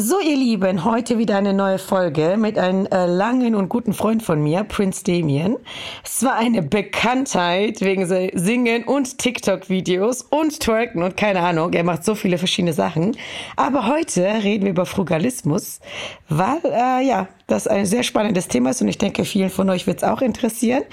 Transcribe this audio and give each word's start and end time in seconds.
So, 0.00 0.20
ihr 0.20 0.36
Lieben, 0.36 0.84
heute 0.84 1.18
wieder 1.18 1.36
eine 1.38 1.52
neue 1.52 1.80
Folge 1.80 2.36
mit 2.38 2.56
einem 2.56 2.86
äh, 2.86 3.06
langen 3.06 3.56
und 3.56 3.68
guten 3.68 3.92
Freund 3.92 4.22
von 4.22 4.40
mir, 4.40 4.62
Prince 4.62 5.02
Damien. 5.02 5.56
Es 6.04 6.22
war 6.22 6.36
eine 6.36 6.62
Bekanntheit 6.62 7.80
wegen 7.80 8.06
Singen 8.06 8.84
und 8.84 9.18
TikTok-Videos 9.18 10.22
und 10.22 10.60
Twerken 10.60 11.02
und 11.02 11.16
keine 11.16 11.40
Ahnung. 11.40 11.72
Er 11.72 11.82
macht 11.82 12.04
so 12.04 12.14
viele 12.14 12.38
verschiedene 12.38 12.74
Sachen. 12.74 13.16
Aber 13.56 13.88
heute 13.88 14.22
reden 14.22 14.66
wir 14.66 14.70
über 14.70 14.86
Frugalismus, 14.86 15.80
weil, 16.28 16.60
äh, 16.66 17.04
ja, 17.04 17.26
das 17.48 17.66
ein 17.66 17.84
sehr 17.84 18.04
spannendes 18.04 18.46
Thema 18.46 18.70
ist 18.70 18.80
und 18.80 18.86
ich 18.86 18.98
denke, 18.98 19.24
vielen 19.24 19.50
von 19.50 19.68
euch 19.68 19.88
wird 19.88 19.96
es 19.96 20.04
auch 20.04 20.22
interessieren. 20.22 20.84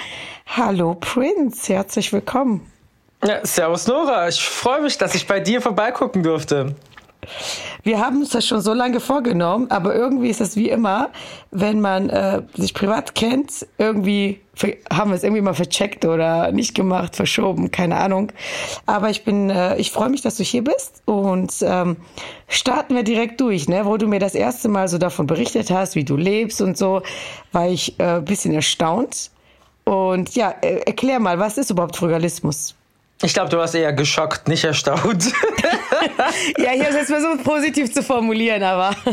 Hallo 0.47 0.95
Prince, 0.95 1.71
herzlich 1.71 2.11
willkommen. 2.11 2.65
Ja, 3.23 3.45
servus 3.45 3.85
Nora, 3.85 4.27
ich 4.29 4.41
freue 4.41 4.81
mich, 4.81 4.97
dass 4.97 5.13
ich 5.13 5.27
bei 5.27 5.39
dir 5.39 5.61
vorbeigucken 5.61 6.23
durfte. 6.23 6.73
Wir 7.85 7.99
haben 7.99 8.17
uns 8.21 8.31
das 8.31 8.47
schon 8.47 8.61
so 8.61 8.73
lange 8.73 8.99
vorgenommen, 8.99 9.69
aber 9.69 9.93
irgendwie 9.93 10.29
ist 10.29 10.41
es 10.41 10.55
wie 10.55 10.69
immer, 10.69 11.11
wenn 11.51 11.81
man 11.81 12.09
äh, 12.09 12.41
sich 12.55 12.73
privat 12.73 13.13
kennt, 13.13 13.67
irgendwie 13.77 14.41
haben 14.91 15.11
wir 15.11 15.15
es 15.15 15.23
irgendwie 15.23 15.43
mal 15.43 15.53
vercheckt 15.53 16.03
oder 16.03 16.51
nicht 16.51 16.73
gemacht, 16.73 17.15
verschoben, 17.15 17.69
keine 17.69 17.97
Ahnung. 17.97 18.31
Aber 18.87 19.11
ich 19.11 19.23
bin, 19.23 19.51
äh, 19.51 19.77
ich 19.77 19.91
freue 19.91 20.09
mich, 20.09 20.23
dass 20.23 20.37
du 20.37 20.43
hier 20.43 20.63
bist 20.63 21.03
und 21.05 21.53
ähm, 21.61 21.97
starten 22.47 22.95
wir 22.95 23.03
direkt 23.03 23.39
durch, 23.39 23.69
ne? 23.69 23.85
Wo 23.85 23.97
du 23.97 24.07
mir 24.07 24.19
das 24.19 24.33
erste 24.33 24.67
Mal 24.67 24.87
so 24.87 24.97
davon 24.97 25.27
berichtet 25.27 25.69
hast, 25.69 25.93
wie 25.93 26.03
du 26.03 26.17
lebst 26.17 26.61
und 26.61 26.79
so, 26.79 27.03
war 27.51 27.67
ich 27.67 27.99
äh, 27.99 28.19
bisschen 28.19 28.55
erstaunt. 28.55 29.29
Und 29.83 30.35
ja, 30.35 30.55
äh, 30.61 30.79
erklär 30.87 31.19
mal, 31.19 31.37
was 31.37 31.59
ist 31.59 31.69
überhaupt 31.69 31.97
Frugalismus? 31.97 32.73
Ich 33.25 33.33
glaube, 33.33 33.49
du 33.49 33.57
warst 33.57 33.73
eher 33.73 33.91
geschockt, 33.91 34.47
nicht 34.47 34.63
erstaunt. 34.63 35.25
ja, 36.59 36.73
ich 36.73 36.79
habe 36.79 36.89
es 36.89 36.95
jetzt 36.95 37.07
versucht, 37.07 37.43
positiv 37.43 37.91
zu 37.91 38.03
formulieren, 38.03 38.61
aber. 38.61 38.95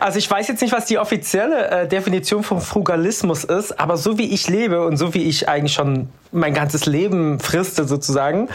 Also 0.00 0.18
ich 0.18 0.30
weiß 0.30 0.48
jetzt 0.48 0.62
nicht, 0.62 0.72
was 0.72 0.86
die 0.86 0.98
offizielle 0.98 1.68
äh, 1.68 1.88
Definition 1.88 2.42
von 2.42 2.60
Frugalismus 2.60 3.44
ist, 3.44 3.78
aber 3.78 3.96
so 3.96 4.18
wie 4.18 4.32
ich 4.32 4.48
lebe 4.48 4.86
und 4.86 4.96
so 4.96 5.12
wie 5.14 5.24
ich 5.24 5.48
eigentlich 5.48 5.74
schon 5.74 6.08
mein 6.32 6.54
ganzes 6.54 6.86
Leben 6.86 7.38
friste 7.38 7.84
sozusagen, 7.84 8.48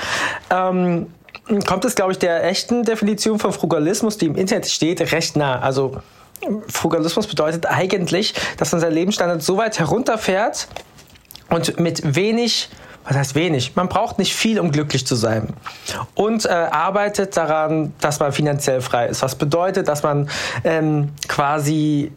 ähm, 0.49 1.07
kommt 1.67 1.85
es, 1.85 1.95
glaube 1.95 2.13
ich, 2.13 2.19
der 2.19 2.45
echten 2.45 2.83
Definition 2.83 3.37
von 3.37 3.53
Frugalismus, 3.53 4.17
die 4.17 4.25
im 4.25 4.35
Internet 4.35 4.67
steht, 4.67 5.11
recht 5.11 5.35
nah. 5.35 5.59
Also 5.59 6.01
Frugalismus 6.67 7.27
bedeutet 7.27 7.65
eigentlich, 7.65 8.33
dass 8.57 8.71
man 8.71 8.81
sein 8.81 8.93
Lebensstandard 8.93 9.43
so 9.43 9.57
weit 9.57 9.77
herunterfährt, 9.77 10.67
und 11.49 11.79
mit 11.79 12.15
wenig, 12.15 12.69
was 13.05 13.17
heißt 13.17 13.35
wenig? 13.35 13.75
Man 13.75 13.89
braucht 13.89 14.19
nicht 14.19 14.35
viel, 14.35 14.59
um 14.59 14.71
glücklich 14.71 15.05
zu 15.05 15.15
sein. 15.15 15.53
Und 16.15 16.45
äh, 16.45 16.49
arbeitet 16.49 17.35
daran, 17.37 17.93
dass 18.01 18.19
man 18.19 18.31
finanziell 18.31 18.81
frei 18.81 19.07
ist. 19.07 19.21
Was 19.21 19.35
bedeutet, 19.35 19.87
dass 19.87 20.03
man 20.03 20.29
ähm, 20.63 21.09
quasi 21.27 22.11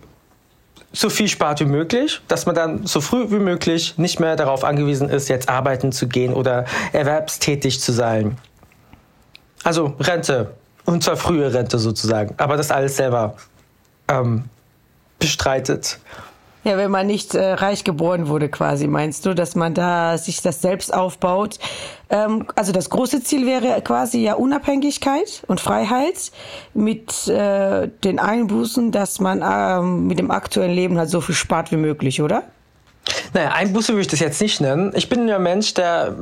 so 0.92 1.08
viel 1.08 1.28
spart 1.28 1.60
wie 1.60 1.64
möglich, 1.64 2.20
dass 2.28 2.46
man 2.46 2.54
dann 2.54 2.86
so 2.86 3.00
früh 3.00 3.30
wie 3.30 3.38
möglich 3.38 3.96
nicht 3.96 4.20
mehr 4.20 4.36
darauf 4.36 4.62
angewiesen 4.62 5.08
ist, 5.08 5.28
jetzt 5.28 5.48
arbeiten 5.48 5.90
zu 5.90 6.06
gehen 6.06 6.34
oder 6.34 6.66
erwerbstätig 6.92 7.80
zu 7.80 7.92
sein. 7.92 8.36
Also 9.64 9.94
Rente, 9.98 10.54
und 10.84 11.02
zwar 11.02 11.16
frühe 11.16 11.52
Rente 11.52 11.78
sozusagen, 11.78 12.34
aber 12.36 12.56
das 12.56 12.70
alles 12.70 12.96
selber 12.96 13.36
ähm, 14.08 14.44
bestreitet. 15.18 15.98
Ja, 16.64 16.76
wenn 16.76 16.92
man 16.92 17.08
nicht 17.08 17.34
äh, 17.34 17.54
reich 17.54 17.82
geboren 17.82 18.28
wurde, 18.28 18.48
quasi, 18.48 18.86
meinst 18.86 19.26
du, 19.26 19.34
dass 19.34 19.56
man 19.56 19.74
da 19.74 20.16
sich 20.16 20.42
das 20.42 20.62
selbst 20.62 20.94
aufbaut? 20.94 21.58
Ähm, 22.08 22.46
also 22.54 22.70
das 22.70 22.88
große 22.88 23.24
Ziel 23.24 23.46
wäre 23.46 23.82
quasi 23.82 24.20
ja 24.20 24.34
Unabhängigkeit 24.34 25.42
und 25.48 25.60
Freiheit 25.60 26.30
mit 26.72 27.26
äh, 27.26 27.88
den 28.04 28.20
Einbußen, 28.20 28.92
dass 28.92 29.18
man 29.18 29.42
ähm, 29.44 30.06
mit 30.06 30.20
dem 30.20 30.30
aktuellen 30.30 30.72
Leben 30.72 30.98
halt 30.98 31.10
so 31.10 31.20
viel 31.20 31.34
spart 31.34 31.72
wie 31.72 31.76
möglich, 31.76 32.22
oder? 32.22 32.44
Naja, 33.34 33.50
Einbuße 33.50 33.92
würde 33.92 34.02
ich 34.02 34.08
das 34.08 34.20
jetzt 34.20 34.40
nicht 34.40 34.60
nennen. 34.60 34.92
Ich 34.94 35.08
bin 35.08 35.26
ja 35.26 35.40
Mensch, 35.40 35.74
der 35.74 36.14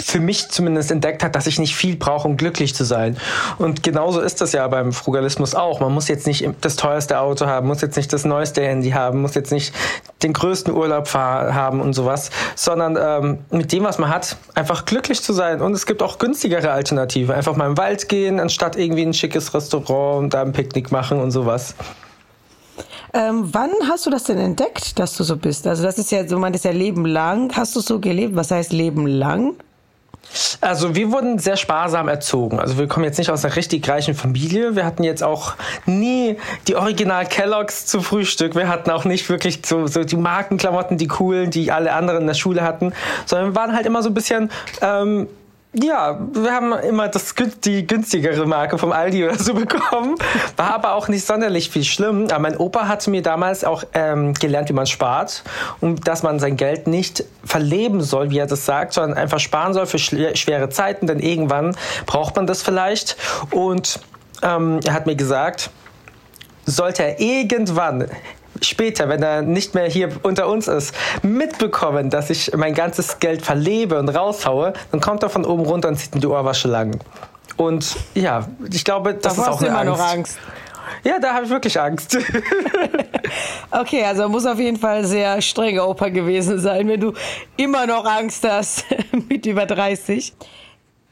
für 0.00 0.20
mich 0.20 0.48
zumindest 0.48 0.90
entdeckt 0.90 1.22
hat, 1.22 1.34
dass 1.34 1.46
ich 1.46 1.58
nicht 1.58 1.74
viel 1.74 1.96
brauche, 1.96 2.26
um 2.26 2.36
glücklich 2.36 2.74
zu 2.74 2.84
sein. 2.84 3.16
Und 3.58 3.82
genauso 3.82 4.20
ist 4.20 4.40
das 4.40 4.52
ja 4.52 4.66
beim 4.68 4.92
Frugalismus 4.92 5.54
auch. 5.54 5.80
Man 5.80 5.92
muss 5.92 6.08
jetzt 6.08 6.26
nicht 6.26 6.48
das 6.60 6.76
teuerste 6.76 7.20
Auto 7.20 7.46
haben, 7.46 7.66
muss 7.66 7.80
jetzt 7.80 7.96
nicht 7.96 8.12
das 8.12 8.24
neueste 8.24 8.62
Handy 8.62 8.90
haben, 8.90 9.22
muss 9.22 9.34
jetzt 9.34 9.52
nicht 9.52 9.74
den 10.22 10.32
größten 10.32 10.74
Urlaub 10.74 11.12
haben 11.14 11.80
und 11.80 11.94
sowas, 11.94 12.30
sondern 12.54 12.98
ähm, 13.00 13.38
mit 13.50 13.72
dem, 13.72 13.84
was 13.84 13.98
man 13.98 14.10
hat, 14.10 14.36
einfach 14.54 14.84
glücklich 14.84 15.22
zu 15.22 15.32
sein. 15.32 15.60
Und 15.60 15.72
es 15.72 15.86
gibt 15.86 16.02
auch 16.02 16.18
günstigere 16.18 16.70
Alternativen. 16.70 17.34
Einfach 17.34 17.56
mal 17.56 17.66
im 17.66 17.78
Wald 17.78 18.08
gehen, 18.08 18.40
anstatt 18.40 18.76
irgendwie 18.76 19.02
ein 19.02 19.14
schickes 19.14 19.54
Restaurant 19.54 20.18
und 20.18 20.34
da 20.34 20.42
ein 20.42 20.52
Picknick 20.52 20.92
machen 20.92 21.20
und 21.20 21.30
sowas. 21.30 21.74
Ähm, 23.14 23.48
wann 23.52 23.70
hast 23.88 24.06
du 24.06 24.10
das 24.10 24.24
denn 24.24 24.38
entdeckt, 24.38 24.98
dass 24.98 25.16
du 25.16 25.24
so 25.24 25.36
bist? 25.36 25.66
Also 25.66 25.82
das 25.82 25.98
ist 25.98 26.10
ja, 26.10 26.26
so 26.26 26.38
man 26.38 26.54
ist 26.54 26.64
ja 26.64 26.70
Leben 26.70 27.04
lang. 27.04 27.54
Hast 27.54 27.76
du 27.76 27.80
so 27.80 27.98
gelebt? 27.98 28.36
Was 28.36 28.50
heißt 28.50 28.72
Leben 28.72 29.06
lang? 29.06 29.54
Also 30.60 30.94
wir 30.94 31.12
wurden 31.12 31.38
sehr 31.38 31.56
sparsam 31.56 32.08
erzogen. 32.08 32.58
Also 32.58 32.78
wir 32.78 32.88
kommen 32.88 33.04
jetzt 33.04 33.18
nicht 33.18 33.30
aus 33.30 33.44
einer 33.44 33.54
richtig 33.54 33.86
reichen 33.88 34.14
Familie. 34.14 34.76
Wir 34.76 34.86
hatten 34.86 35.04
jetzt 35.04 35.22
auch 35.22 35.54
nie 35.84 36.38
die 36.68 36.76
Original 36.76 37.26
Kelloggs 37.26 37.86
zu 37.86 38.00
Frühstück. 38.00 38.54
Wir 38.54 38.68
hatten 38.68 38.90
auch 38.90 39.04
nicht 39.04 39.28
wirklich 39.28 39.60
so, 39.64 39.86
so 39.86 40.04
die 40.04 40.16
Markenklamotten, 40.16 40.96
die 40.96 41.08
coolen, 41.08 41.50
die 41.50 41.70
alle 41.70 41.92
anderen 41.92 42.22
in 42.22 42.26
der 42.26 42.34
Schule 42.34 42.62
hatten, 42.62 42.92
sondern 43.26 43.50
wir 43.50 43.54
waren 43.54 43.74
halt 43.74 43.84
immer 43.84 44.02
so 44.02 44.08
ein 44.08 44.14
bisschen 44.14 44.50
ähm, 44.80 45.28
ja, 45.74 46.20
wir 46.32 46.52
haben 46.52 46.72
immer 46.80 47.08
das, 47.08 47.34
die 47.64 47.86
günstigere 47.86 48.46
Marke 48.46 48.76
vom 48.76 48.92
Aldi 48.92 49.24
oder 49.24 49.38
so 49.38 49.54
bekommen. 49.54 50.16
War 50.56 50.74
aber 50.74 50.92
auch 50.94 51.08
nicht 51.08 51.26
sonderlich 51.26 51.70
viel 51.70 51.84
schlimm. 51.84 52.26
Aber 52.30 52.40
mein 52.40 52.56
Opa 52.58 52.88
hatte 52.88 53.10
mir 53.10 53.22
damals 53.22 53.64
auch 53.64 53.84
ähm, 53.94 54.34
gelernt, 54.34 54.68
wie 54.68 54.74
man 54.74 54.86
spart 54.86 55.42
und 55.80 56.06
dass 56.06 56.22
man 56.22 56.38
sein 56.38 56.56
Geld 56.56 56.86
nicht 56.86 57.24
verleben 57.44 58.02
soll, 58.02 58.30
wie 58.30 58.38
er 58.38 58.46
das 58.46 58.66
sagt, 58.66 58.92
sondern 58.92 59.16
einfach 59.16 59.40
sparen 59.40 59.72
soll 59.72 59.86
für 59.86 59.98
schwere 59.98 60.68
Zeiten, 60.68 61.06
denn 61.06 61.20
irgendwann 61.20 61.74
braucht 62.04 62.36
man 62.36 62.46
das 62.46 62.62
vielleicht. 62.62 63.16
Und 63.50 64.00
ähm, 64.42 64.80
er 64.84 64.92
hat 64.92 65.06
mir 65.06 65.16
gesagt, 65.16 65.70
sollte 66.66 67.02
er 67.02 67.20
irgendwann 67.20 68.08
später, 68.62 69.08
wenn 69.08 69.22
er 69.22 69.42
nicht 69.42 69.74
mehr 69.74 69.86
hier 69.86 70.08
unter 70.22 70.48
uns 70.48 70.68
ist, 70.68 70.94
mitbekommen, 71.22 72.10
dass 72.10 72.30
ich 72.30 72.52
mein 72.56 72.74
ganzes 72.74 73.18
Geld 73.18 73.42
verlebe 73.44 73.98
und 73.98 74.08
raushaue, 74.08 74.72
dann 74.90 75.00
kommt 75.00 75.22
er 75.22 75.30
von 75.30 75.44
oben 75.44 75.64
runter 75.64 75.88
und 75.88 75.96
zieht 75.96 76.14
mir 76.14 76.20
die 76.20 76.26
Ohrwasche 76.26 76.68
lang. 76.68 76.98
Und 77.56 77.96
ja, 78.14 78.46
ich 78.72 78.84
glaube, 78.84 79.14
das 79.14 79.36
da 79.36 79.42
ist 79.42 79.48
auch 79.48 79.60
eine 79.60 79.68
immer 79.68 79.78
Angst. 79.80 79.98
noch 79.98 80.12
Angst. 80.12 80.38
Ja, 81.04 81.18
da 81.18 81.34
habe 81.34 81.44
ich 81.44 81.50
wirklich 81.50 81.80
Angst. 81.80 82.16
okay, 83.70 84.04
also 84.04 84.28
muss 84.28 84.46
auf 84.46 84.58
jeden 84.58 84.76
Fall 84.76 85.04
sehr 85.04 85.40
strenger 85.42 85.88
Opa 85.88 86.08
gewesen 86.08 86.58
sein, 86.58 86.88
wenn 86.88 87.00
du 87.00 87.12
immer 87.56 87.86
noch 87.86 88.04
Angst 88.04 88.46
hast 88.48 88.84
mit 89.28 89.46
über 89.46 89.66
30. 89.66 90.32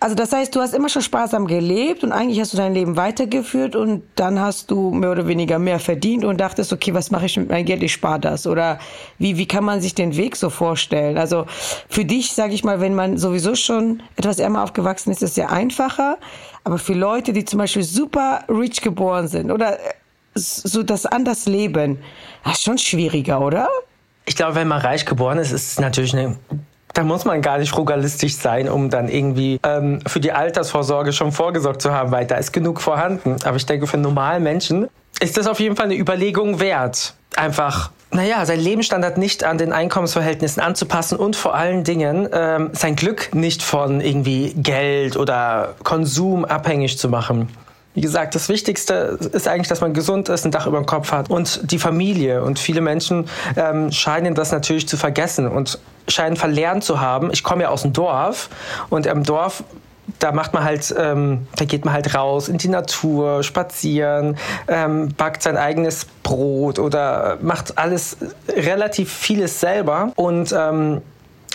Also 0.02 0.14
das 0.14 0.32
heißt, 0.32 0.56
du 0.56 0.60
hast 0.60 0.72
immer 0.72 0.88
schon 0.88 1.02
sparsam 1.02 1.46
gelebt 1.46 2.02
und 2.04 2.12
eigentlich 2.12 2.40
hast 2.40 2.54
du 2.54 2.56
dein 2.56 2.72
Leben 2.72 2.96
weitergeführt 2.96 3.76
und 3.76 4.02
dann 4.16 4.40
hast 4.40 4.70
du 4.70 4.90
mehr 4.92 5.10
oder 5.10 5.28
weniger 5.28 5.58
mehr 5.58 5.78
verdient 5.78 6.24
und 6.24 6.40
dachtest, 6.40 6.72
okay, 6.72 6.94
was 6.94 7.10
mache 7.10 7.26
ich 7.26 7.36
mit 7.36 7.50
meinem 7.50 7.66
Geld? 7.66 7.82
Ich 7.82 7.92
spare 7.92 8.18
das. 8.18 8.46
Oder 8.46 8.78
wie, 9.18 9.36
wie 9.36 9.46
kann 9.46 9.62
man 9.62 9.82
sich 9.82 9.94
den 9.94 10.16
Weg 10.16 10.36
so 10.36 10.48
vorstellen? 10.48 11.18
Also 11.18 11.44
für 11.90 12.06
dich, 12.06 12.32
sage 12.32 12.54
ich 12.54 12.64
mal, 12.64 12.80
wenn 12.80 12.94
man 12.94 13.18
sowieso 13.18 13.54
schon 13.54 14.02
etwas 14.16 14.38
ärmer 14.38 14.62
aufgewachsen 14.62 15.10
ist, 15.10 15.18
ist 15.18 15.30
es 15.30 15.34
sehr 15.34 15.52
einfacher. 15.52 16.16
Aber 16.64 16.78
für 16.78 16.94
Leute, 16.94 17.34
die 17.34 17.44
zum 17.44 17.58
Beispiel 17.58 17.82
super 17.82 18.44
rich 18.48 18.80
geboren 18.80 19.28
sind 19.28 19.50
oder 19.50 19.76
so 20.34 20.82
das 20.82 21.04
anders 21.04 21.44
leben, 21.44 21.98
das 22.42 22.54
ist 22.54 22.62
schon 22.62 22.78
schwieriger, 22.78 23.42
oder? 23.42 23.68
Ich 24.24 24.34
glaube, 24.34 24.54
wenn 24.54 24.68
man 24.68 24.80
reich 24.80 25.04
geboren 25.04 25.36
ist, 25.38 25.52
ist 25.52 25.72
es 25.72 25.78
natürlich 25.78 26.16
eine 26.16 26.38
da 26.94 27.04
muss 27.04 27.24
man 27.24 27.42
gar 27.42 27.58
nicht 27.58 27.70
frugalistisch 27.70 28.36
sein, 28.36 28.68
um 28.68 28.90
dann 28.90 29.08
irgendwie 29.08 29.60
ähm, 29.64 30.00
für 30.06 30.20
die 30.20 30.32
Altersvorsorge 30.32 31.12
schon 31.12 31.32
vorgesorgt 31.32 31.82
zu 31.82 31.92
haben, 31.92 32.10
weil 32.10 32.26
da 32.26 32.36
ist 32.36 32.52
genug 32.52 32.80
vorhanden. 32.80 33.36
Aber 33.44 33.56
ich 33.56 33.66
denke, 33.66 33.86
für 33.86 33.96
normalen 33.96 34.42
Menschen 34.42 34.88
ist 35.20 35.36
das 35.36 35.46
auf 35.46 35.60
jeden 35.60 35.76
Fall 35.76 35.86
eine 35.86 35.96
Überlegung 35.96 36.60
wert. 36.60 37.14
Einfach 37.36 37.90
naja, 38.12 38.44
sein 38.44 38.58
Lebensstandard 38.58 39.18
nicht 39.18 39.44
an 39.44 39.56
den 39.56 39.72
Einkommensverhältnissen 39.72 40.60
anzupassen 40.60 41.16
und 41.16 41.36
vor 41.36 41.54
allen 41.54 41.84
Dingen 41.84 42.28
ähm, 42.32 42.70
sein 42.72 42.96
Glück 42.96 43.32
nicht 43.34 43.62
von 43.62 44.00
irgendwie 44.00 44.52
Geld 44.54 45.16
oder 45.16 45.74
Konsum 45.84 46.44
abhängig 46.44 46.98
zu 46.98 47.08
machen. 47.08 47.48
Wie 48.00 48.02
gesagt, 48.02 48.34
das 48.34 48.48
Wichtigste 48.48 49.18
ist 49.30 49.46
eigentlich, 49.46 49.68
dass 49.68 49.82
man 49.82 49.92
gesund 49.92 50.30
ist, 50.30 50.46
ein 50.46 50.50
Dach 50.50 50.66
über 50.66 50.78
dem 50.78 50.86
Kopf 50.86 51.12
hat 51.12 51.28
und 51.28 51.70
die 51.70 51.78
Familie. 51.78 52.42
Und 52.42 52.58
viele 52.58 52.80
Menschen 52.80 53.26
ähm, 53.56 53.92
scheinen 53.92 54.34
das 54.34 54.52
natürlich 54.52 54.88
zu 54.88 54.96
vergessen 54.96 55.46
und 55.46 55.78
scheinen 56.08 56.36
verlernt 56.36 56.82
zu 56.82 57.02
haben. 57.02 57.28
Ich 57.30 57.44
komme 57.44 57.64
ja 57.64 57.68
aus 57.68 57.82
dem 57.82 57.92
Dorf 57.92 58.48
und 58.88 59.04
im 59.04 59.22
Dorf 59.22 59.64
da 60.18 60.32
macht 60.32 60.54
man 60.54 60.64
halt, 60.64 60.94
ähm, 60.98 61.46
da 61.56 61.66
geht 61.66 61.84
man 61.84 61.92
halt 61.92 62.14
raus 62.14 62.48
in 62.48 62.56
die 62.56 62.68
Natur, 62.68 63.42
spazieren, 63.42 64.38
ähm, 64.66 65.08
backt 65.14 65.42
sein 65.42 65.58
eigenes 65.58 66.06
Brot 66.22 66.78
oder 66.78 67.36
macht 67.42 67.76
alles 67.76 68.16
relativ 68.48 69.12
vieles 69.12 69.60
selber 69.60 70.10
und 70.16 70.54
ähm, 70.56 71.02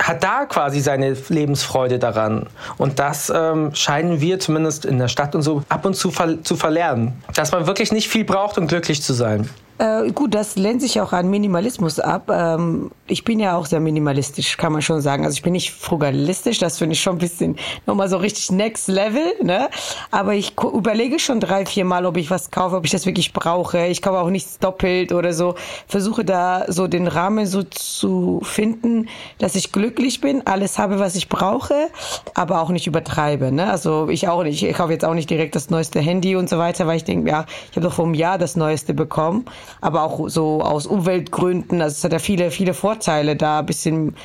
hat 0.01 0.23
da 0.23 0.45
quasi 0.45 0.81
seine 0.81 1.15
Lebensfreude 1.29 1.99
daran. 1.99 2.47
Und 2.77 2.99
das 2.99 3.31
ähm, 3.33 3.73
scheinen 3.73 4.21
wir 4.21 4.39
zumindest 4.39 4.85
in 4.85 4.99
der 4.99 5.07
Stadt 5.07 5.35
und 5.35 5.41
so 5.41 5.63
ab 5.69 5.85
und 5.85 5.95
zu 5.95 6.11
ver 6.11 6.43
zu 6.43 6.55
verlernen. 6.55 7.13
Dass 7.33 7.51
man 7.51 7.67
wirklich 7.67 7.91
nicht 7.91 8.09
viel 8.09 8.25
braucht, 8.25 8.57
um 8.57 8.67
glücklich 8.67 9.01
zu 9.01 9.13
sein. 9.13 9.49
Äh, 9.77 10.11
gut, 10.11 10.33
das 10.33 10.55
lehnt 10.55 10.81
sich 10.81 11.01
auch 11.01 11.11
an 11.11 11.29
Minimalismus 11.29 11.99
ab. 11.99 12.31
Ähm, 12.31 12.91
ich 13.07 13.25
bin 13.25 13.41
ja 13.41 13.57
auch 13.57 13.65
sehr 13.65 13.81
minimalistisch, 13.81 14.55
kann 14.55 14.71
man 14.71 14.81
schon 14.81 15.01
sagen. 15.01 15.25
Also 15.25 15.35
ich 15.35 15.43
bin 15.43 15.51
nicht 15.51 15.71
frugalistisch, 15.73 16.59
das 16.59 16.77
finde 16.77 16.93
ich 16.93 17.01
schon 17.01 17.17
ein 17.17 17.19
bisschen 17.19 17.57
nochmal 17.85 18.07
so 18.07 18.15
richtig 18.15 18.51
next 18.51 18.87
level, 18.87 19.21
ne? 19.43 19.69
Aber 20.11 20.33
ich 20.33 20.53
überlege 20.61 21.19
schon 21.19 21.41
drei, 21.41 21.65
vier 21.65 21.83
Mal, 21.83 22.05
ob 22.05 22.15
ich 22.15 22.31
was 22.31 22.51
kaufe, 22.51 22.77
ob 22.77 22.85
ich 22.85 22.91
das 22.91 23.05
wirklich 23.05 23.33
brauche. 23.33 23.87
Ich 23.87 24.01
kaufe 24.01 24.19
auch 24.19 24.29
nichts 24.29 24.59
doppelt 24.59 25.11
oder 25.11 25.33
so. 25.33 25.55
Versuche 25.87 26.23
da 26.23 26.65
so 26.69 26.87
den 26.87 27.07
Rahmen 27.07 27.45
so 27.45 27.63
zu 27.63 28.39
finden, 28.43 29.09
dass 29.39 29.55
ich 29.55 29.73
glücklich 29.73 30.21
bin, 30.21 30.47
alles 30.47 30.79
habe, 30.79 30.99
was 30.99 31.15
ich 31.15 31.27
brauche, 31.27 31.89
aber 32.33 32.61
auch 32.61 32.69
nicht 32.69 32.87
übertreibe, 32.87 33.51
ne? 33.51 33.69
Also 33.69 34.07
ich 34.07 34.29
auch 34.29 34.43
nicht. 34.43 34.63
Ich 34.63 34.73
kaufe 34.77 34.93
jetzt 34.93 35.03
auch 35.03 35.13
nicht 35.13 35.29
direkt 35.29 35.53
das 35.55 35.69
neueste 35.69 35.99
Handy 35.99 36.37
und 36.37 36.49
so 36.49 36.57
weiter, 36.57 36.87
weil 36.87 36.95
ich 36.95 37.03
denke, 37.03 37.29
ja, 37.29 37.45
ich 37.69 37.75
habe 37.75 37.85
doch 37.87 37.93
vor 37.93 38.05
einem 38.05 38.13
Jahr 38.13 38.37
das 38.37 38.55
neueste 38.55 38.93
bekommen 38.93 39.45
aber 39.81 40.03
auch 40.03 40.29
so 40.29 40.61
aus 40.61 40.85
Umweltgründen. 40.85 41.81
Also 41.81 41.95
es 41.95 42.03
hat 42.03 42.11
ja 42.11 42.19
viele, 42.19 42.51
viele 42.51 42.73
Vorteile, 42.73 43.35
da 43.35 43.59
ein 43.59 43.65
bisschen 43.65 44.15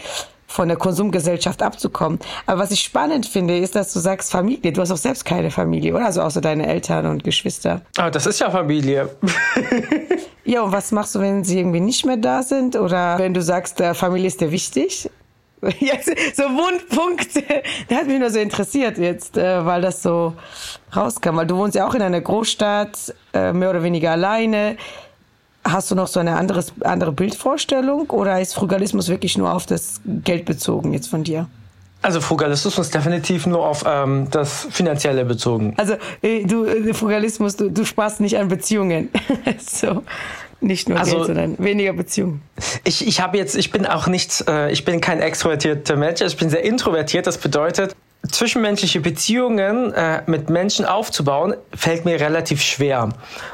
von 0.46 0.66
der 0.66 0.76
Konsumgesellschaft 0.76 1.62
abzukommen. 1.62 2.18
Aber 2.46 2.60
was 2.60 2.72
ich 2.72 2.80
spannend 2.80 3.24
finde, 3.26 3.56
ist, 3.56 3.76
dass 3.76 3.92
du 3.92 4.00
sagst 4.00 4.32
Familie. 4.32 4.72
Du 4.72 4.80
hast 4.80 4.90
auch 4.90 4.96
selbst 4.96 5.24
keine 5.24 5.50
Familie, 5.52 5.94
oder? 5.94 6.06
Also 6.06 6.22
außer 6.22 6.40
deine 6.40 6.66
Eltern 6.66 7.06
und 7.06 7.22
Geschwister. 7.22 7.82
Ah, 7.96 8.10
das 8.10 8.26
ist 8.26 8.40
ja 8.40 8.50
Familie. 8.50 9.10
ja, 10.44 10.62
und 10.62 10.72
was 10.72 10.90
machst 10.90 11.14
du, 11.14 11.20
wenn 11.20 11.44
sie 11.44 11.60
irgendwie 11.60 11.80
nicht 11.80 12.04
mehr 12.04 12.16
da 12.16 12.42
sind? 12.42 12.74
Oder 12.74 13.18
wenn 13.18 13.32
du 13.32 13.42
sagst, 13.42 13.80
Familie 13.94 14.26
ist 14.26 14.40
dir 14.40 14.50
wichtig? 14.50 15.08
Jetzt, 15.78 16.10
so 16.36 16.44
Wundpunkte. 16.44 17.42
Das 17.88 17.98
hat 17.98 18.06
mich 18.06 18.18
nur 18.18 18.30
so 18.30 18.38
interessiert 18.38 18.98
jetzt, 18.98 19.36
äh, 19.36 19.64
weil 19.64 19.82
das 19.82 20.02
so 20.02 20.34
rauskam. 20.94 21.36
Weil 21.36 21.46
du 21.46 21.56
wohnst 21.56 21.74
ja 21.74 21.86
auch 21.86 21.94
in 21.94 22.02
einer 22.02 22.20
Großstadt, 22.20 23.14
äh, 23.34 23.52
mehr 23.52 23.70
oder 23.70 23.82
weniger 23.82 24.12
alleine. 24.12 24.76
Hast 25.64 25.90
du 25.90 25.94
noch 25.94 26.08
so 26.08 26.20
eine 26.20 26.36
anderes, 26.36 26.72
andere 26.80 27.12
Bildvorstellung 27.12 28.10
oder 28.10 28.40
ist 28.40 28.54
Frugalismus 28.54 29.08
wirklich 29.08 29.36
nur 29.36 29.52
auf 29.52 29.66
das 29.66 30.00
Geld 30.24 30.46
bezogen 30.46 30.92
jetzt 30.92 31.08
von 31.08 31.22
dir? 31.22 31.48
Also 32.02 32.20
Frugalismus 32.22 32.78
ist 32.78 32.94
definitiv 32.94 33.46
nur 33.46 33.66
auf 33.66 33.84
ähm, 33.86 34.28
das 34.30 34.66
Finanzielle 34.70 35.24
bezogen. 35.26 35.74
Also 35.76 35.96
äh, 36.22 36.44
du 36.44 36.64
äh, 36.64 36.94
Frugalismus, 36.94 37.56
du, 37.56 37.70
du 37.70 37.84
sparst 37.84 38.20
nicht 38.20 38.38
an 38.38 38.48
Beziehungen. 38.48 39.10
so. 39.58 40.02
Nicht 40.62 40.88
nur 40.88 40.98
also, 40.98 41.16
Geld, 41.16 41.26
sondern 41.26 41.58
weniger 41.58 41.92
Beziehungen. 41.92 42.42
Ich, 42.84 43.06
ich 43.06 43.20
habe 43.20 43.38
jetzt, 43.38 43.56
ich 43.56 43.70
bin 43.70 43.86
auch 43.86 44.06
nicht, 44.06 44.44
äh, 44.46 44.70
ich 44.70 44.84
bin 44.84 45.00
kein 45.00 45.20
extrovertierter 45.20 45.96
Mensch, 45.96 46.20
ich 46.20 46.36
bin 46.36 46.50
sehr 46.50 46.64
introvertiert. 46.64 47.26
Das 47.26 47.38
bedeutet, 47.38 47.96
zwischenmenschliche 48.28 49.00
Beziehungen 49.00 49.92
äh, 49.94 50.22
mit 50.26 50.50
Menschen 50.50 50.84
aufzubauen, 50.84 51.54
fällt 51.74 52.04
mir 52.04 52.20
relativ 52.20 52.62
schwer. 52.62 53.08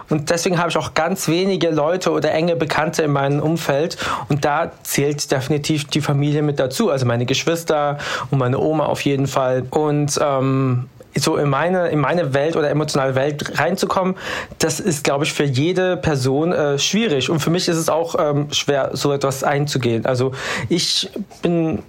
Und 0.09 0.31
deswegen 0.31 0.59
habe 0.59 0.71
ich 0.71 0.77
auch 0.77 0.95
ganz 0.95 1.29
wenige 1.29 1.71
Leute 1.71 2.11
oder 2.11 2.33
enge 2.33 2.57
Bekannte 2.57 3.03
in 3.03 3.13
meinem 3.13 3.41
Umfeld. 3.41 3.97
Und 4.29 4.45
da 4.45 4.73
zählt 4.83 5.31
definitiv 5.31 5.87
die 5.87 6.01
Familie 6.01 6.43
mit 6.43 6.59
dazu. 6.59 6.91
Also 6.91 7.07
meine 7.07 7.27
Geschwister 7.27 7.99
und 8.31 8.39
meine 8.39 8.59
Oma 8.59 8.87
auf 8.87 9.03
jeden 9.03 9.29
Fall. 9.29 9.65
Und 9.71 10.19
ähm, 10.21 10.89
so 11.15 11.37
in 11.37 11.49
meine, 11.49 11.89
in 11.89 11.99
meine 11.99 12.35
Welt 12.35 12.57
oder 12.57 12.69
emotionale 12.69 13.15
Welt 13.15 13.59
reinzukommen, 13.59 14.17
das 14.59 14.81
ist, 14.81 15.05
glaube 15.05 15.25
ich, 15.25 15.33
für 15.33 15.45
jede 15.45 15.97
Person 15.97 16.53
äh, 16.53 16.79
schwierig. 16.79 17.31
Und 17.31 17.41
für 17.41 17.51
mich 17.51 17.69
ist 17.69 17.77
es 17.77 17.89
auch 17.89 18.17
ähm, 18.19 18.53
schwer, 18.53 18.91
so 18.93 19.13
etwas 19.13 19.43
einzugehen. 19.43 20.07
Also 20.07 20.33
ich 20.69 21.09
bin 21.41 21.83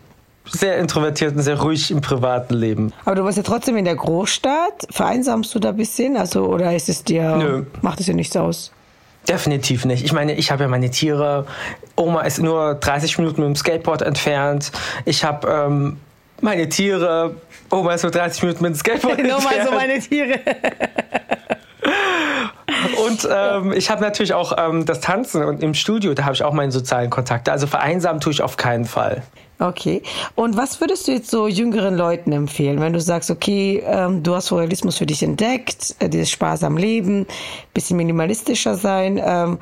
sehr 0.49 0.77
introvertiert 0.77 1.35
und 1.35 1.41
sehr 1.41 1.59
ruhig 1.59 1.91
im 1.91 2.01
privaten 2.01 2.53
Leben. 2.53 2.93
Aber 3.05 3.15
du 3.15 3.23
warst 3.23 3.37
ja 3.37 3.43
trotzdem 3.43 3.77
in 3.77 3.85
der 3.85 3.95
Großstadt. 3.95 4.87
Vereinsamst 4.89 5.53
du 5.53 5.59
da 5.59 5.69
ein 5.69 5.77
bisschen? 5.77 6.17
Also, 6.17 6.45
oder 6.45 6.75
ist 6.75 6.89
es 6.89 7.03
dir, 7.03 7.35
Nö. 7.35 7.63
macht 7.81 7.99
es 7.99 8.05
dir 8.05 8.15
nichts 8.15 8.35
aus? 8.35 8.71
Definitiv 9.27 9.85
nicht. 9.85 10.05
Ich 10.05 10.13
meine, 10.13 10.35
ich 10.35 10.51
habe 10.51 10.63
ja 10.63 10.69
meine 10.69 10.89
Tiere. 10.89 11.45
Oma 11.95 12.21
ist 12.21 12.39
nur 12.39 12.75
30 12.75 13.17
Minuten 13.17 13.41
mit 13.41 13.49
dem 13.49 13.55
Skateboard 13.55 14.01
entfernt. 14.01 14.71
Ich 15.03 15.25
habe 15.25 15.47
ähm, 15.47 15.97
meine 16.41 16.69
Tiere. 16.69 17.35
Oma 17.69 17.93
ist 17.93 18.03
nur 18.03 18.11
30 18.11 18.43
Minuten 18.43 18.63
mit 18.63 18.73
dem 18.73 18.77
Skateboard 18.77 19.19
entfernt. 19.19 19.43
Mal 19.43 19.65
so 19.65 19.71
meine 19.71 19.99
Tiere. 19.99 20.39
Und 23.07 23.27
ähm, 23.31 23.73
ich 23.73 23.89
habe 23.89 24.01
natürlich 24.01 24.33
auch 24.33 24.53
ähm, 24.57 24.85
das 24.85 24.99
Tanzen 24.99 25.43
und 25.43 25.63
im 25.63 25.73
Studio, 25.73 26.13
da 26.13 26.23
habe 26.23 26.35
ich 26.35 26.43
auch 26.43 26.53
meine 26.53 26.71
sozialen 26.71 27.09
Kontakte. 27.09 27.51
Also 27.51 27.65
vereinsamen 27.65 28.21
tue 28.21 28.33
ich 28.33 28.41
auf 28.41 28.57
keinen 28.57 28.85
Fall. 28.85 29.23
Okay. 29.59 30.03
Und 30.35 30.55
was 30.55 30.79
würdest 30.81 31.07
du 31.07 31.13
jetzt 31.13 31.31
so 31.31 31.47
jüngeren 31.47 31.95
Leuten 31.95 32.31
empfehlen, 32.31 32.79
wenn 32.79 32.93
du 32.93 33.01
sagst, 33.01 33.31
okay, 33.31 33.83
ähm, 33.85 34.21
du 34.21 34.35
hast 34.35 34.51
Realismus 34.51 34.97
für 34.97 35.07
dich 35.07 35.23
entdeckt, 35.23 35.95
äh, 35.97 36.09
dieses 36.09 36.29
sparsam 36.29 36.77
Leben, 36.77 37.25
bisschen 37.73 37.97
minimalistischer 37.97 38.75
sein. 38.75 39.17
Ähm, 39.17 39.57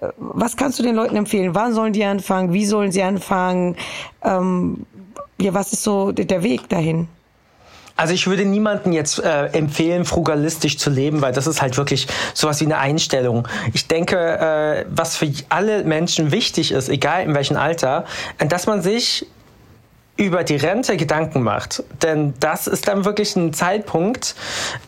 ja. 0.00 0.12
Was 0.18 0.56
kannst 0.56 0.80
du 0.80 0.82
den 0.82 0.96
Leuten 0.96 1.14
empfehlen? 1.14 1.54
Wann 1.54 1.74
sollen 1.74 1.92
die 1.92 2.04
anfangen? 2.04 2.52
Wie 2.52 2.66
sollen 2.66 2.90
sie 2.90 3.02
anfangen? 3.02 3.76
Ähm, 4.24 4.84
ja, 5.38 5.54
was 5.54 5.72
ist 5.72 5.84
so 5.84 6.10
der 6.10 6.42
Weg 6.42 6.68
dahin? 6.68 7.08
Also 7.96 8.12
ich 8.12 8.26
würde 8.26 8.44
niemanden 8.44 8.92
jetzt 8.92 9.18
äh, 9.18 9.46
empfehlen, 9.46 10.04
frugalistisch 10.04 10.76
zu 10.76 10.90
leben, 10.90 11.22
weil 11.22 11.32
das 11.32 11.46
ist 11.46 11.62
halt 11.62 11.78
wirklich 11.78 12.06
sowas 12.34 12.60
wie 12.60 12.66
eine 12.66 12.78
Einstellung. 12.78 13.48
Ich 13.72 13.88
denke, 13.88 14.16
äh, 14.16 14.84
was 14.90 15.16
für 15.16 15.32
alle 15.48 15.82
Menschen 15.84 16.30
wichtig 16.30 16.72
ist, 16.72 16.90
egal 16.90 17.22
in 17.22 17.34
welchem 17.34 17.56
Alter, 17.56 18.04
dass 18.38 18.66
man 18.66 18.82
sich 18.82 19.26
über 20.16 20.44
die 20.44 20.56
Rente 20.56 20.96
Gedanken 20.96 21.42
macht. 21.42 21.82
Denn 22.02 22.34
das 22.40 22.66
ist 22.66 22.88
dann 22.88 23.04
wirklich 23.04 23.36
ein 23.36 23.52
Zeitpunkt, 23.52 24.34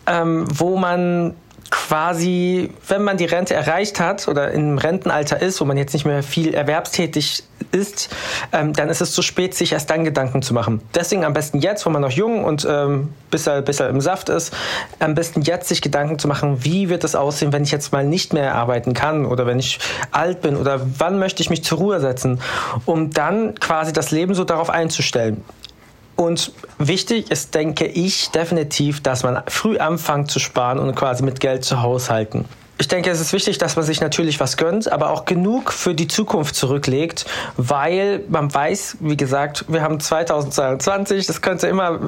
ähm, 0.07 0.47
wo 0.51 0.77
man 0.77 1.35
quasi, 1.71 2.71
wenn 2.87 3.03
man 3.03 3.17
die 3.17 3.25
Rente 3.25 3.55
erreicht 3.55 4.01
hat 4.01 4.29
oder 4.29 4.53
im 4.53 4.79
Rentenalter 4.79 5.41
ist, 5.41 5.61
wo 5.61 5.65
man 5.65 5.77
jetzt 5.77 5.93
nicht 5.93 6.07
mehr 6.07 6.23
viel 6.23 6.55
erwerbstätig 6.55 7.45
ist, 7.73 8.15
ähm, 8.53 8.73
dann 8.73 8.89
ist 8.89 9.01
es 9.01 9.13
zu 9.13 9.23
spät, 9.23 9.55
sich 9.55 9.73
erst 9.73 9.91
dann 9.91 10.05
Gedanken 10.05 10.43
zu 10.43 10.55
machen. 10.55 10.81
Deswegen 10.95 11.25
am 11.25 11.33
besten 11.33 11.59
jetzt, 11.59 11.85
wo 11.85 11.91
man 11.91 12.01
noch 12.03 12.11
jung 12.11 12.45
und 12.45 12.67
ähm, 12.69 13.13
bis, 13.31 13.47
er, 13.47 13.63
bis 13.63 13.81
er 13.81 13.89
im 13.91 14.01
Saft 14.01 14.29
ist, 14.29 14.55
am 14.99 15.15
besten 15.15 15.43
jetzt 15.43 15.69
sich 15.69 15.83
Gedanken 15.83 16.19
zu 16.19 16.29
machen, 16.29 16.65
wie 16.65 16.89
wird 16.89 17.05
es 17.05 17.15
aussehen, 17.15 17.53
wenn 17.53 17.65
ich 17.65 17.71
jetzt 17.71 17.93
mal 17.93 18.05
nicht 18.05 18.33
mehr 18.33 18.55
arbeiten 18.55 18.95
kann 18.95 19.27
oder 19.27 19.47
wenn 19.47 19.59
ich 19.59 19.79
alt 20.11 20.41
bin 20.41 20.57
oder 20.57 20.81
wann 20.99 21.19
möchte 21.19 21.43
ich 21.43 21.51
mich 21.51 21.65
zur 21.65 21.79
Ruhe 21.79 22.01
setzen, 22.01 22.41
um 22.87 23.11
dann 23.11 23.55
quasi 23.57 23.93
das 23.93 24.11
Leben 24.11 24.35
so 24.35 24.45
darauf 24.45 24.71
einzustellen. 24.71 25.45
Und 26.19 26.51
wichtig 26.79 27.31
ist, 27.31 27.55
denke 27.55 27.87
ich, 27.87 28.31
definitiv, 28.31 29.01
dass 29.01 29.23
man 29.23 29.41
früh 29.47 29.79
anfängt 29.79 30.33
zu 30.33 30.41
sparen 30.41 30.81
und 30.81 30.97
quasi 30.97 31.23
mit 31.23 31.39
Geld 31.39 31.65
zu 31.65 31.81
haushalten. 31.81 32.45
Ich 32.77 32.89
denke, 32.89 33.09
es 33.09 33.21
ist 33.21 33.33
wichtig, 33.33 33.59
dass 33.59 33.77
man 33.77 33.85
sich 33.85 34.01
natürlich 34.01 34.41
was 34.41 34.57
gönnt, 34.57 34.91
aber 34.91 35.11
auch 35.11 35.27
genug 35.27 35.73
für 35.73 35.95
die 35.95 36.09
Zukunft 36.09 36.57
zurücklegt, 36.57 37.25
weil 37.57 38.25
man 38.29 38.53
weiß, 38.53 38.97
wie 38.99 39.17
gesagt, 39.17 39.67
wir 39.69 39.83
haben 39.83 40.01
2022, 40.01 41.29
das 41.29 41.41
könnte 41.41 41.69
immer 41.69 42.01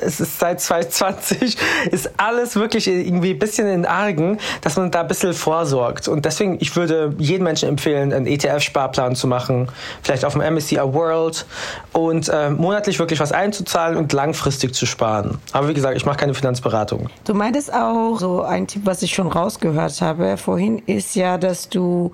es 0.00 0.20
ist 0.20 0.38
seit 0.38 0.60
2020, 0.60 1.56
ist 1.90 2.10
alles 2.16 2.56
wirklich 2.56 2.86
irgendwie 2.86 3.32
ein 3.32 3.38
bisschen 3.38 3.66
in 3.68 3.86
Argen, 3.86 4.38
dass 4.62 4.76
man 4.76 4.90
da 4.90 5.02
ein 5.02 5.08
bisschen 5.08 5.34
vorsorgt. 5.34 6.08
Und 6.08 6.24
deswegen, 6.24 6.58
ich 6.60 6.74
würde 6.76 7.14
jedem 7.18 7.44
Menschen 7.44 7.68
empfehlen, 7.68 8.12
einen 8.12 8.26
ETF-Sparplan 8.26 9.16
zu 9.16 9.26
machen, 9.26 9.68
vielleicht 10.02 10.24
auf 10.24 10.34
dem 10.34 10.42
MSCI 10.54 10.76
World 10.76 11.46
und 11.92 12.28
äh, 12.28 12.50
monatlich 12.50 12.98
wirklich 12.98 13.20
was 13.20 13.32
einzuzahlen 13.32 13.96
und 13.96 14.12
langfristig 14.12 14.74
zu 14.74 14.86
sparen. 14.86 15.38
Aber 15.52 15.68
wie 15.68 15.74
gesagt, 15.74 15.96
ich 15.96 16.06
mache 16.06 16.18
keine 16.18 16.34
Finanzberatung. 16.34 17.08
Du 17.24 17.34
meintest 17.34 17.72
auch, 17.72 18.18
so 18.18 18.42
ein 18.42 18.66
Tipp, 18.66 18.82
was 18.84 19.02
ich 19.02 19.14
schon 19.14 19.28
rausgehört 19.28 20.00
habe 20.00 20.36
vorhin, 20.36 20.82
ist 20.86 21.14
ja, 21.14 21.38
dass 21.38 21.68
du 21.68 22.12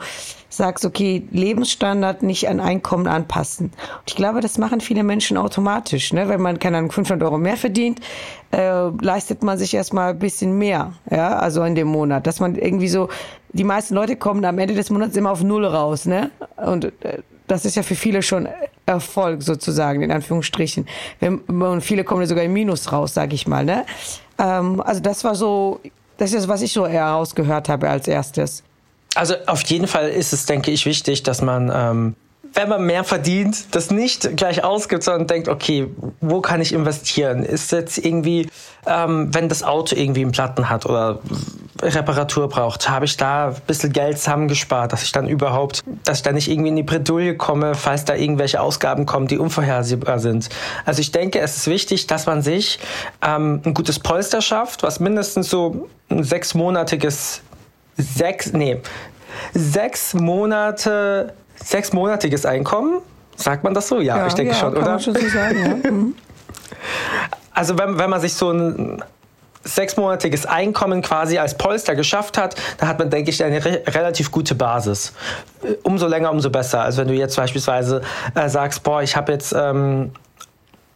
sagst, 0.49 0.85
okay, 0.85 1.27
Lebensstandard 1.31 2.23
nicht 2.23 2.49
an 2.49 2.61
Einkommen 2.61 3.07
anpassen. 3.07 3.67
Und 3.67 4.09
ich 4.09 4.17
glaube, 4.17 4.41
das 4.41 4.59
machen 4.59 4.81
viele 4.81 5.03
Menschen 5.03 5.37
automatisch. 5.37 6.13
Ne? 6.13 6.29
Wenn 6.29 6.41
man, 6.41 6.59
keine 6.59 6.79
Ahnung, 6.79 6.93
500 6.93 7.25
Euro 7.25 7.39
mehr 7.39 7.57
verdient, 7.57 8.01
äh, 8.53 8.89
leistet 9.01 9.43
man 9.43 9.59
sich 9.59 9.75
erstmal 9.75 10.11
ein 10.11 10.19
bisschen 10.19 10.57
mehr, 10.57 10.93
ja, 11.11 11.37
also 11.39 11.63
in 11.65 11.75
dem 11.75 11.89
Monat. 11.89 12.27
Dass 12.27 12.41
man 12.41 12.55
irgendwie 12.55 12.89
so, 12.89 13.09
die 13.53 13.65
meisten 13.65 13.95
Leute 13.95 14.17
kommen 14.17 14.45
am 14.45 14.59
Ende 14.59 14.75
des 14.75 14.91
Monats 14.91 15.17
immer 15.17 15.31
auf 15.31 15.43
Null 15.43 15.65
raus, 15.67 16.07
ne? 16.07 16.31
Und 16.57 16.85
äh, 17.05 17.23
das 17.47 17.65
ist 17.65 17.77
ja 17.77 17.83
für 17.83 17.95
viele 17.95 18.23
schon 18.23 18.49
Erfolg 18.87 19.43
sozusagen, 19.43 20.03
in 20.03 20.11
Anführungsstrichen. 20.11 20.87
Und 21.21 21.81
viele 21.81 22.05
kommen 22.05 22.27
sogar 22.27 22.45
im 22.45 22.53
Minus 22.53 22.93
raus, 22.93 23.15
sage 23.15 23.35
ich 23.35 23.47
mal, 23.47 23.65
ne? 23.65 23.85
Ähm, 24.39 24.81
also 24.81 25.01
das 25.01 25.25
war 25.25 25.35
so, 25.35 25.81
das 26.19 26.33
ist, 26.33 26.49
was 26.49 26.63
ich 26.63 26.73
so 26.73 26.87
eher 26.87 27.07
rausgehört 27.07 27.69
habe 27.69 27.89
als 27.89 28.09
erstes. 28.09 28.63
Also 29.17 29.35
auf 29.47 29.63
jeden 29.63 29.87
Fall 29.87 30.09
ist 30.09 30.33
es, 30.33 30.47
denke 30.47 30.71
ich, 30.71 30.87
wichtig, 30.87 31.23
dass 31.23 31.43
man 31.43 31.73
ähm, 31.75 32.17
wenn 32.57 32.71
man 32.71 32.87
mehr 32.87 33.05
verdient, 33.05 33.75
das 33.75 33.91
nicht 33.91 34.35
gleich 34.37 34.65
ausgibt, 34.65 35.03
sondern 35.03 35.27
denkt, 35.27 35.49
okay, 35.49 35.89
wo 36.23 36.41
kann 36.41 36.63
ich 36.63 36.73
investieren? 36.73 37.43
Ist 37.43 37.71
jetzt 37.71 37.99
irgendwie, 37.99 38.49
ähm, 38.87 39.29
wenn 39.35 39.51
das 39.51 39.63
Auto 39.63 39.95
irgendwie 39.95 40.23
einen 40.23 40.33
Platten 40.33 40.71
hat 40.71 40.87
oder 40.87 41.21
Reparatur 41.83 42.49
braucht, 42.49 42.89
habe 42.89 43.05
ich 43.05 43.19
da 43.19 43.49
ein 43.49 43.57
bisschen 43.67 43.93
Geld 43.93 44.19
zusammengespart, 44.19 44.93
dass 44.93 45.03
ich 45.03 45.13
dann 45.13 45.29
überhaupt, 45.29 45.85
dass 46.05 46.19
ich 46.19 46.23
da 46.23 46.33
nicht 46.33 46.49
irgendwie 46.51 46.71
in 46.71 46.77
die 46.77 46.83
Bredouille 46.83 47.37
komme, 47.37 47.75
falls 47.75 48.07
da 48.07 48.15
irgendwelche 48.15 48.61
Ausgaben 48.61 49.05
kommen, 49.05 49.27
die 49.27 49.37
unvorhersehbar 49.37 50.19
sind. 50.19 50.49
Also 50.87 51.03
ich 51.03 51.13
denke, 51.13 51.41
es 51.41 51.59
ist 51.59 51.67
wichtig, 51.67 52.07
dass 52.07 52.25
man 52.25 52.41
sich 52.41 52.79
ähm, 53.23 53.61
ein 53.67 53.75
gutes 53.75 53.99
Polster 53.99 54.41
schafft, 54.41 54.83
was 54.83 54.99
mindestens 54.99 55.51
so 55.51 55.89
ein 56.09 56.25
sechsmonatiges, 56.25 57.43
sechs, 57.97 58.53
nee, 58.53 58.81
sechs 59.55 60.15
Monate, 60.15 61.33
sechsmonatiges 61.57 62.47
Einkommen, 62.47 63.01
sagt 63.37 63.65
man 63.65 63.75
das 63.75 63.89
so? 63.89 64.01
Ja, 64.01 64.19
ja 64.19 64.27
ich 64.27 64.35
denke 64.35 64.53
ja, 64.53 64.59
schon, 64.59 64.73
kann 64.75 64.83
oder? 64.83 64.91
Man 64.93 65.01
schon 65.01 65.15
so 65.15 65.29
sagen, 65.29 65.83
ja. 65.85 65.91
Mhm. 65.91 66.15
Also 67.53 67.79
wenn, 67.79 67.99
wenn 67.99 68.11
man 68.11 68.21
sich 68.21 68.35
so 68.35 68.51
ein 68.51 69.03
sechsmonatiges 69.65 70.47
Einkommen 70.47 71.01
quasi 71.03 71.39
als 71.39 71.57
Polster 71.57 71.95
geschafft 71.95 72.39
hat, 72.39 72.55
dann 72.79 72.89
hat 72.89 72.99
man, 72.99 73.11
denke 73.11 73.31
ich, 73.31 73.43
eine 73.43 73.65
re 73.65 73.83
relativ 73.89 74.31
gute 74.31 74.55
Basis. 74.55 75.13
Umso 75.83 76.07
länger, 76.07 76.31
umso 76.31 76.51
besser. 76.51 76.83
Also 76.83 77.01
wenn 77.01 77.09
du 77.09 77.15
jetzt 77.15 77.37
beispielsweise 77.37 78.03
äh, 78.35 78.49
sagst, 78.49 78.83
boah, 78.83 79.03
ich 79.03 79.17
habe 79.17 79.33
jetzt 79.33 79.55
ähm, 79.57 80.13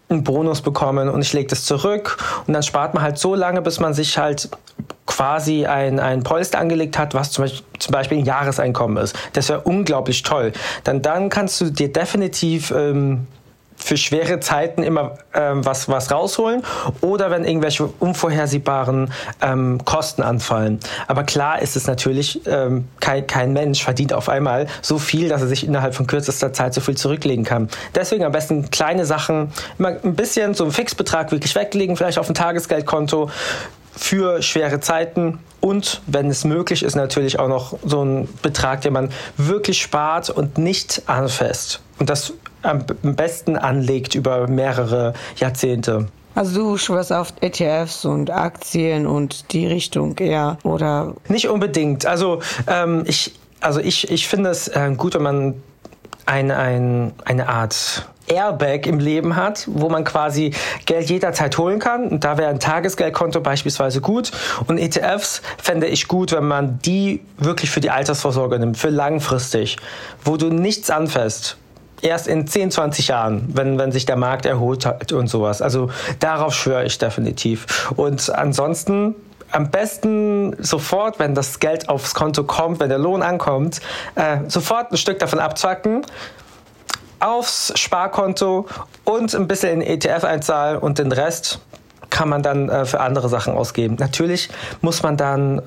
einen 0.08 0.24
Bonus 0.24 0.60
bekommen 0.60 1.08
und 1.08 1.22
ich 1.22 1.32
lege 1.32 1.48
das 1.48 1.64
zurück 1.64 2.18
und 2.46 2.52
dann 2.52 2.62
spart 2.62 2.94
man 2.94 3.02
halt 3.02 3.18
so 3.18 3.34
lange, 3.34 3.62
bis 3.62 3.80
man 3.80 3.94
sich 3.94 4.18
halt 4.18 4.50
quasi 5.10 5.66
ein, 5.66 5.98
ein 5.98 6.22
Polster 6.22 6.60
angelegt 6.60 6.96
hat, 6.96 7.14
was 7.14 7.32
zum 7.32 7.44
Beispiel, 7.44 7.64
zum 7.80 7.92
Beispiel 7.92 8.18
ein 8.18 8.24
Jahreseinkommen 8.24 8.96
ist. 9.02 9.16
Das 9.32 9.48
wäre 9.48 9.60
unglaublich 9.62 10.22
toll. 10.22 10.52
Dann, 10.84 11.02
dann 11.02 11.28
kannst 11.30 11.60
du 11.60 11.70
dir 11.70 11.92
definitiv 11.92 12.70
ähm, 12.70 13.26
für 13.76 13.96
schwere 13.96 14.38
Zeiten 14.40 14.82
immer 14.82 15.18
ähm, 15.34 15.64
was, 15.64 15.88
was 15.88 16.12
rausholen 16.12 16.62
oder 17.00 17.30
wenn 17.30 17.44
irgendwelche 17.44 17.86
unvorhersehbaren 17.98 19.12
ähm, 19.40 19.84
Kosten 19.84 20.22
anfallen. 20.22 20.78
Aber 21.08 21.24
klar 21.24 21.60
ist 21.60 21.76
es 21.76 21.86
natürlich, 21.86 22.46
ähm, 22.46 22.86
kein, 23.00 23.26
kein 23.26 23.52
Mensch 23.52 23.82
verdient 23.82 24.12
auf 24.12 24.28
einmal 24.28 24.66
so 24.82 24.98
viel, 24.98 25.28
dass 25.28 25.40
er 25.40 25.48
sich 25.48 25.66
innerhalb 25.66 25.94
von 25.94 26.06
kürzester 26.06 26.52
Zeit 26.52 26.74
so 26.74 26.80
viel 26.80 26.96
zurücklegen 26.96 27.44
kann. 27.44 27.68
Deswegen 27.94 28.24
am 28.24 28.32
besten 28.32 28.70
kleine 28.70 29.06
Sachen, 29.06 29.50
immer 29.78 29.96
ein 30.04 30.14
bisschen 30.14 30.54
so 30.54 30.64
einen 30.64 30.72
Fixbetrag 30.72 31.32
wirklich 31.32 31.54
weglegen, 31.56 31.96
vielleicht 31.96 32.18
auf 32.18 32.28
ein 32.28 32.34
Tagesgeldkonto 32.34 33.30
für 33.96 34.42
schwere 34.42 34.80
Zeiten 34.80 35.38
und 35.60 36.00
wenn 36.06 36.28
es 36.30 36.44
möglich 36.44 36.82
ist, 36.82 36.94
natürlich 36.94 37.38
auch 37.38 37.48
noch 37.48 37.78
so 37.84 38.02
ein 38.02 38.28
Betrag, 38.42 38.80
den 38.80 38.94
man 38.94 39.10
wirklich 39.36 39.80
spart 39.82 40.30
und 40.30 40.58
nicht 40.58 41.02
anfasst. 41.06 41.80
Und 41.98 42.08
das 42.08 42.32
am 42.62 42.84
besten 43.02 43.56
anlegt 43.56 44.14
über 44.14 44.46
mehrere 44.46 45.14
Jahrzehnte. 45.36 46.08
Also 46.34 46.60
du 46.60 46.76
schwörst 46.76 47.12
auf 47.12 47.32
ETFs 47.40 48.04
und 48.04 48.30
Aktien 48.30 49.06
und 49.06 49.52
die 49.52 49.66
Richtung 49.66 50.16
eher, 50.18 50.58
oder? 50.62 51.14
Nicht 51.28 51.48
unbedingt. 51.48 52.06
Also 52.06 52.40
ähm, 52.66 53.04
ich, 53.06 53.34
also 53.60 53.80
ich, 53.80 54.10
ich 54.10 54.28
finde 54.28 54.50
es 54.50 54.68
äh, 54.68 54.92
gut, 54.96 55.14
wenn 55.14 55.22
man 55.22 55.62
ein, 56.26 56.50
ein, 56.50 57.12
eine 57.24 57.48
Art 57.48 58.08
Airbag 58.30 58.86
im 58.86 58.98
Leben 58.98 59.36
hat, 59.36 59.66
wo 59.70 59.88
man 59.88 60.04
quasi 60.04 60.52
Geld 60.86 61.10
jederzeit 61.10 61.56
holen 61.58 61.78
kann. 61.78 62.08
Und 62.08 62.24
da 62.24 62.38
wäre 62.38 62.50
ein 62.50 62.60
Tagesgeldkonto 62.60 63.40
beispielsweise 63.40 64.00
gut. 64.00 64.30
Und 64.66 64.78
ETFs 64.78 65.42
fände 65.58 65.86
ich 65.86 66.08
gut, 66.08 66.32
wenn 66.32 66.46
man 66.46 66.78
die 66.80 67.20
wirklich 67.38 67.70
für 67.70 67.80
die 67.80 67.90
Altersvorsorge 67.90 68.58
nimmt, 68.58 68.78
für 68.78 68.90
langfristig, 68.90 69.76
wo 70.24 70.36
du 70.36 70.50
nichts 70.50 70.90
anfasst 70.90 71.56
erst 72.02 72.28
in 72.28 72.46
10, 72.46 72.70
20 72.70 73.08
Jahren, 73.08 73.48
wenn, 73.54 73.78
wenn 73.78 73.92
sich 73.92 74.06
der 74.06 74.16
Markt 74.16 74.46
erholt 74.46 74.86
hat 74.86 75.12
und 75.12 75.28
sowas. 75.28 75.60
Also 75.60 75.90
darauf 76.18 76.54
schwöre 76.54 76.84
ich 76.84 76.96
definitiv. 76.96 77.90
Und 77.96 78.30
ansonsten 78.30 79.14
am 79.52 79.70
besten 79.70 80.56
sofort, 80.62 81.18
wenn 81.18 81.34
das 81.34 81.58
Geld 81.58 81.88
aufs 81.88 82.14
Konto 82.14 82.44
kommt, 82.44 82.80
wenn 82.80 82.88
der 82.88 82.98
Lohn 82.98 83.22
ankommt, 83.22 83.80
äh, 84.14 84.38
sofort 84.48 84.92
ein 84.92 84.96
Stück 84.96 85.18
davon 85.18 85.40
abzwacken, 85.40 86.02
aufs 87.20 87.72
Sparkonto 87.78 88.66
und 89.04 89.34
ein 89.34 89.46
bisschen 89.46 89.80
in 89.80 89.86
ETF 89.86 90.24
einzahlen 90.24 90.78
und 90.78 90.98
den 90.98 91.12
Rest 91.12 91.60
kann 92.10 92.28
man 92.28 92.42
dann 92.42 92.68
äh, 92.68 92.84
für 92.84 93.00
andere 93.00 93.28
Sachen 93.28 93.54
ausgeben. 93.54 93.96
Natürlich 93.98 94.50
muss 94.80 95.02
man 95.02 95.16
dann 95.16 95.62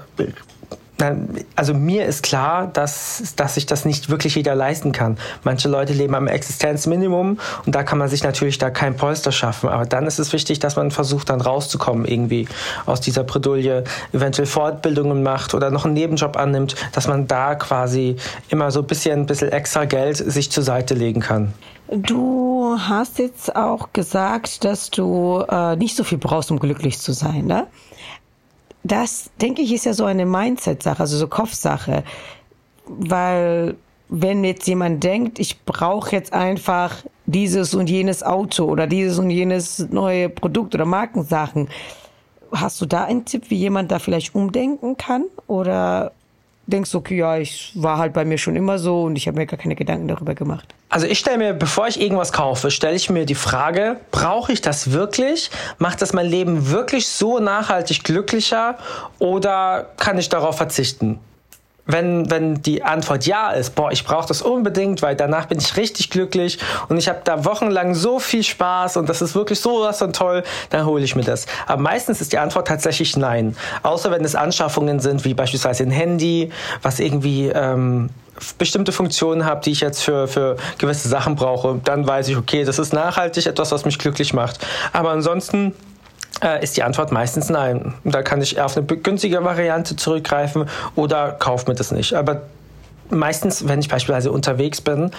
also 1.55 1.73
mir 1.73 2.05
ist 2.05 2.23
klar, 2.23 2.67
dass, 2.67 3.33
dass 3.35 3.55
sich 3.55 3.65
das 3.65 3.83
nicht 3.83 4.09
wirklich 4.09 4.35
jeder 4.35 4.55
leisten 4.55 4.91
kann. 4.91 5.17
Manche 5.43 5.67
Leute 5.67 5.93
leben 5.93 6.15
am 6.15 6.27
Existenzminimum 6.27 7.39
und 7.65 7.75
da 7.75 7.83
kann 7.83 7.97
man 7.97 8.07
sich 8.07 8.23
natürlich 8.23 8.57
da 8.57 8.69
kein 8.69 8.95
Polster 8.95 9.31
schaffen. 9.31 9.69
Aber 9.69 9.85
dann 9.85 10.05
ist 10.07 10.19
es 10.19 10.33
wichtig, 10.33 10.59
dass 10.59 10.75
man 10.75 10.91
versucht, 10.91 11.29
dann 11.29 11.41
rauszukommen 11.41 12.05
irgendwie 12.05 12.47
aus 12.85 13.01
dieser 13.01 13.23
Bredouille, 13.23 13.83
eventuell 14.13 14.45
Fortbildungen 14.45 15.23
macht 15.23 15.53
oder 15.53 15.71
noch 15.71 15.85
einen 15.85 15.93
Nebenjob 15.93 16.37
annimmt, 16.37 16.75
dass 16.93 17.07
man 17.07 17.27
da 17.27 17.55
quasi 17.55 18.15
immer 18.49 18.71
so 18.71 18.81
ein 18.81 18.87
bisschen, 18.87 19.21
ein 19.21 19.25
bisschen 19.25 19.51
extra 19.51 19.85
Geld 19.85 20.17
sich 20.17 20.51
zur 20.51 20.63
Seite 20.63 20.93
legen 20.93 21.21
kann. 21.21 21.53
Du 21.89 22.75
hast 22.79 23.19
jetzt 23.19 23.55
auch 23.55 23.89
gesagt, 23.93 24.63
dass 24.63 24.89
du 24.89 25.43
äh, 25.49 25.75
nicht 25.75 25.95
so 25.95 26.03
viel 26.03 26.17
brauchst, 26.17 26.49
um 26.49 26.59
glücklich 26.59 26.99
zu 26.99 27.13
sein, 27.13 27.45
ne? 27.45 27.67
Das, 28.83 29.29
denke 29.41 29.61
ich, 29.61 29.73
ist 29.73 29.85
ja 29.85 29.93
so 29.93 30.05
eine 30.05 30.25
Mindset-Sache, 30.25 30.99
also 30.99 31.17
so 31.17 31.27
Kopfsache. 31.27 32.03
Weil 32.85 33.75
wenn 34.09 34.43
jetzt 34.43 34.67
jemand 34.67 35.03
denkt, 35.03 35.39
ich 35.39 35.63
brauche 35.63 36.11
jetzt 36.11 36.33
einfach 36.33 37.03
dieses 37.25 37.73
und 37.73 37.89
jenes 37.89 38.21
Auto 38.21 38.65
oder 38.65 38.85
dieses 38.85 39.17
und 39.17 39.29
jenes 39.29 39.79
neue 39.89 40.29
Produkt 40.29 40.75
oder 40.75 40.85
Markensachen, 40.85 41.69
hast 42.51 42.81
du 42.81 42.85
da 42.85 43.05
einen 43.05 43.25
Tipp, 43.25 43.49
wie 43.49 43.55
jemand 43.55 43.91
da 43.91 43.99
vielleicht 43.99 44.35
umdenken 44.35 44.97
kann? 44.97 45.25
Oder 45.47 46.11
denkst, 46.67 46.95
okay, 46.95 47.17
ja, 47.17 47.37
ich 47.37 47.71
war 47.75 47.97
halt 47.97 48.13
bei 48.13 48.25
mir 48.25 48.37
schon 48.37 48.55
immer 48.55 48.79
so 48.79 49.03
und 49.03 49.15
ich 49.15 49.27
habe 49.27 49.37
mir 49.37 49.45
gar 49.45 49.59
keine 49.59 49.75
Gedanken 49.75 50.07
darüber 50.07 50.33
gemacht? 50.33 50.73
Also 50.89 51.07
ich 51.07 51.19
stelle 51.19 51.37
mir, 51.37 51.53
bevor 51.53 51.87
ich 51.87 51.99
irgendwas 51.99 52.31
kaufe, 52.31 52.71
stelle 52.71 52.95
ich 52.95 53.09
mir 53.09 53.25
die 53.25 53.35
Frage, 53.35 53.97
brauche 54.11 54.51
ich 54.51 54.61
das 54.61 54.91
wirklich? 54.91 55.49
Macht 55.77 56.01
das 56.01 56.13
mein 56.13 56.27
Leben 56.27 56.69
wirklich 56.69 57.07
so 57.07 57.39
nachhaltig 57.39 58.03
glücklicher 58.03 58.77
oder 59.19 59.87
kann 59.97 60.17
ich 60.17 60.29
darauf 60.29 60.57
verzichten? 60.57 61.19
Wenn, 61.85 62.29
wenn 62.31 62.61
die 62.61 62.83
Antwort 62.83 63.25
ja 63.25 63.51
ist, 63.51 63.75
boah, 63.75 63.91
ich 63.91 64.05
brauche 64.05 64.27
das 64.27 64.41
unbedingt, 64.41 65.01
weil 65.01 65.15
danach 65.15 65.47
bin 65.47 65.59
ich 65.59 65.75
richtig 65.75 66.09
glücklich 66.09 66.59
und 66.87 66.97
ich 66.97 67.09
habe 67.09 67.21
da 67.23 67.43
wochenlang 67.43 67.93
so 67.93 68.19
viel 68.19 68.43
Spaß 68.43 68.97
und 68.97 69.09
das 69.09 69.21
ist 69.21 69.35
wirklich 69.35 69.59
so 69.59 69.81
was 69.81 70.01
und 70.01 70.15
toll, 70.15 70.43
dann 70.69 70.85
hole 70.85 71.03
ich 71.03 71.15
mir 71.15 71.23
das. 71.23 71.45
Aber 71.67 71.81
meistens 71.81 72.21
ist 72.21 72.31
die 72.31 72.37
Antwort 72.37 72.67
tatsächlich 72.67 73.17
nein. 73.17 73.55
Außer 73.83 74.11
wenn 74.11 74.23
es 74.23 74.35
Anschaffungen 74.35 74.99
sind, 74.99 75.25
wie 75.25 75.33
beispielsweise 75.33 75.83
ein 75.83 75.91
Handy, 75.91 76.51
was 76.81 76.99
irgendwie 76.99 77.47
ähm, 77.47 78.09
bestimmte 78.57 78.91
Funktionen 78.91 79.45
habe, 79.45 79.61
die 79.61 79.71
ich 79.71 79.81
jetzt 79.81 80.03
für, 80.03 80.27
für 80.27 80.55
gewisse 80.77 81.09
Sachen 81.09 81.35
brauche, 81.35 81.79
dann 81.83 82.07
weiß 82.07 82.29
ich, 82.29 82.37
okay, 82.37 82.63
das 82.63 82.79
ist 82.79 82.93
nachhaltig 82.93 83.45
etwas, 83.45 83.71
was 83.71 83.85
mich 83.85 83.99
glücklich 83.99 84.33
macht. 84.33 84.65
Aber 84.93 85.11
ansonsten 85.11 85.73
äh, 86.43 86.63
ist 86.63 86.77
die 86.77 86.83
Antwort 86.83 87.11
meistens 87.11 87.49
nein. 87.49 87.93
Da 88.03 88.21
kann 88.21 88.41
ich 88.41 88.59
auf 88.59 88.77
eine 88.77 88.85
günstige 88.85 89.43
Variante 89.43 89.95
zurückgreifen 89.95 90.65
oder 90.95 91.31
kauf 91.31 91.67
mir 91.67 91.75
das 91.75 91.91
nicht. 91.91 92.13
Aber 92.13 92.43
meistens, 93.13 93.67
wenn 93.67 93.79
ich 93.79 93.87
beispielsweise 93.87 94.31
unterwegs 94.31 94.81
bin, 94.81 95.11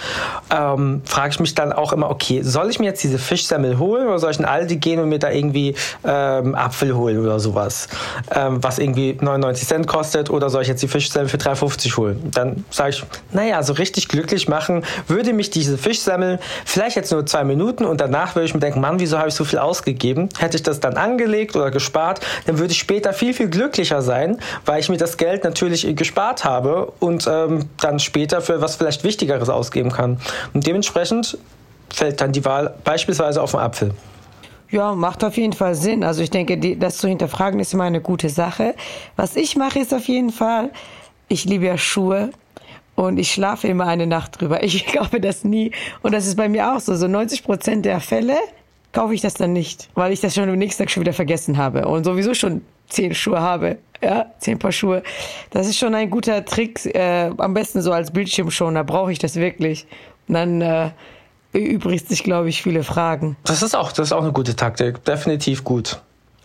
ähm, 0.51 1.01
frage 1.05 1.29
ich 1.29 1.39
mich 1.39 1.55
dann 1.55 1.73
auch 1.73 1.93
immer, 1.93 2.09
okay, 2.09 2.41
soll 2.43 2.69
ich 2.69 2.79
mir 2.79 2.85
jetzt 2.85 3.03
diese 3.03 3.17
Fischsemmel 3.17 3.79
holen 3.79 4.07
oder 4.07 4.19
soll 4.19 4.31
ich 4.31 4.39
in 4.39 4.45
Aldi 4.45 4.77
gehen 4.77 4.99
und 4.99 5.09
mir 5.09 5.19
da 5.19 5.31
irgendwie 5.31 5.75
ähm, 6.03 6.55
Apfel 6.55 6.95
holen 6.95 7.19
oder 7.19 7.39
sowas, 7.39 7.87
ähm, 8.33 8.63
was 8.63 8.79
irgendwie 8.79 9.17
99 9.19 9.67
Cent 9.67 9.87
kostet 9.87 10.29
oder 10.29 10.49
soll 10.49 10.61
ich 10.61 10.67
jetzt 10.67 10.83
die 10.83 10.87
Fischsemmel 10.87 11.29
für 11.29 11.37
3,50 11.37 11.97
holen? 11.97 12.31
Dann 12.33 12.65
sage 12.69 12.91
ich, 12.91 13.03
naja, 13.31 13.61
so 13.63 13.73
richtig 13.73 14.07
glücklich 14.07 14.47
machen 14.47 14.83
würde 15.07 15.33
mich 15.33 15.49
diese 15.49 15.77
Fischsemmel 15.77 16.39
vielleicht 16.65 16.95
jetzt 16.95 17.11
nur 17.11 17.25
zwei 17.25 17.43
Minuten 17.43 17.85
und 17.85 18.01
danach 18.01 18.35
würde 18.35 18.45
ich 18.45 18.53
mir 18.53 18.59
denken, 18.59 18.81
Mann, 18.81 18.99
wieso 18.99 19.17
habe 19.17 19.29
ich 19.29 19.35
so 19.35 19.45
viel 19.45 19.59
ausgegeben? 19.59 20.29
Hätte 20.37 20.57
ich 20.57 20.63
das 20.63 20.79
dann 20.79 20.97
angelegt 20.97 21.55
oder 21.55 21.71
gespart, 21.71 22.19
dann 22.45 22.59
würde 22.59 22.71
ich 22.73 22.79
später 22.79 23.13
viel, 23.13 23.33
viel 23.33 23.49
glücklicher 23.49 24.01
sein, 24.01 24.39
weil 24.65 24.79
ich 24.79 24.89
mir 24.89 24.97
das 24.97 25.17
Geld 25.17 25.43
natürlich 25.43 25.95
gespart 25.95 26.43
habe 26.43 26.91
und 26.99 27.27
ähm, 27.31 27.69
dann 27.85 27.99
später 27.99 28.41
für 28.41 28.61
was 28.61 28.75
vielleicht 28.75 29.03
Wichtigeres 29.03 29.47
ausgeben 29.47 29.91
kann. 29.91 30.19
Und 30.53 30.65
dementsprechend 30.65 31.37
fällt 31.93 32.19
dann 32.19 32.31
die 32.31 32.43
Wahl 32.43 32.73
beispielsweise 32.83 33.41
auf 33.41 33.51
den 33.51 33.59
Apfel. 33.59 33.91
Ja, 34.71 34.95
macht 34.95 35.23
auf 35.23 35.37
jeden 35.37 35.53
Fall 35.53 35.75
Sinn. 35.75 36.03
Also 36.03 36.23
ich 36.23 36.31
denke, 36.31 36.57
die, 36.57 36.77
das 36.77 36.97
zu 36.97 37.07
hinterfragen 37.07 37.59
ist 37.59 37.73
immer 37.73 37.83
eine 37.83 38.01
gute 38.01 38.29
Sache. 38.29 38.75
Was 39.15 39.35
ich 39.35 39.55
mache, 39.55 39.79
ist 39.79 39.93
auf 39.93 40.07
jeden 40.07 40.31
Fall, 40.31 40.71
ich 41.27 41.45
liebe 41.45 41.65
ja 41.65 41.77
Schuhe 41.77 42.31
und 42.95 43.19
ich 43.19 43.31
schlafe 43.31 43.67
immer 43.67 43.85
eine 43.85 44.07
Nacht 44.07 44.41
drüber. 44.41 44.63
Ich 44.63 44.87
kaufe 44.93 45.19
das 45.19 45.43
nie 45.43 45.71
und 46.01 46.13
das 46.13 46.25
ist 46.25 46.35
bei 46.35 46.49
mir 46.49 46.73
auch 46.73 46.79
so. 46.79 46.95
So 46.95 47.07
90 47.07 47.43
Prozent 47.43 47.85
der 47.85 47.99
Fälle 47.99 48.37
kaufe 48.91 49.13
ich 49.13 49.21
das 49.21 49.35
dann 49.35 49.53
nicht, 49.53 49.89
weil 49.93 50.11
ich 50.11 50.21
das 50.21 50.33
schon 50.33 50.49
am 50.49 50.57
nächsten 50.57 50.83
Tag 50.83 50.89
schon 50.89 51.01
wieder 51.01 51.13
vergessen 51.13 51.57
habe 51.57 51.87
und 51.87 52.03
sowieso 52.03 52.33
schon 52.33 52.61
zehn 52.89 53.13
Schuhe 53.13 53.41
habe. 53.41 53.77
Ja, 54.05 54.27
zehn 54.37 54.59
Paar 54.59 54.71
Schuhe. 54.71 55.01
Das 55.49 55.65
ist 55.65 55.79
schon 55.79 55.95
ein 55.95 56.11
guter 56.11 56.45
Trick. 56.45 56.85
Äh, 56.85 57.31
am 57.35 57.55
besten 57.55 57.81
so 57.81 57.91
als 57.91 58.11
Bildschirmschoner 58.11 58.83
brauche 58.83 59.11
ich 59.11 59.17
das 59.17 59.35
wirklich. 59.35 59.87
Dann 60.27 60.61
äh, 60.61 60.91
übrigt 61.53 62.07
sich, 62.07 62.23
glaube 62.23 62.49
ich, 62.49 62.61
viele 62.61 62.83
Fragen. 62.83 63.35
Das 63.45 63.63
ist 63.63 63.75
auch, 63.75 63.91
das 63.91 64.09
ist 64.09 64.11
auch 64.11 64.21
eine 64.21 64.31
gute 64.31 64.55
Taktik. 64.55 65.03
Definitiv 65.05 65.63
gut. 65.63 65.99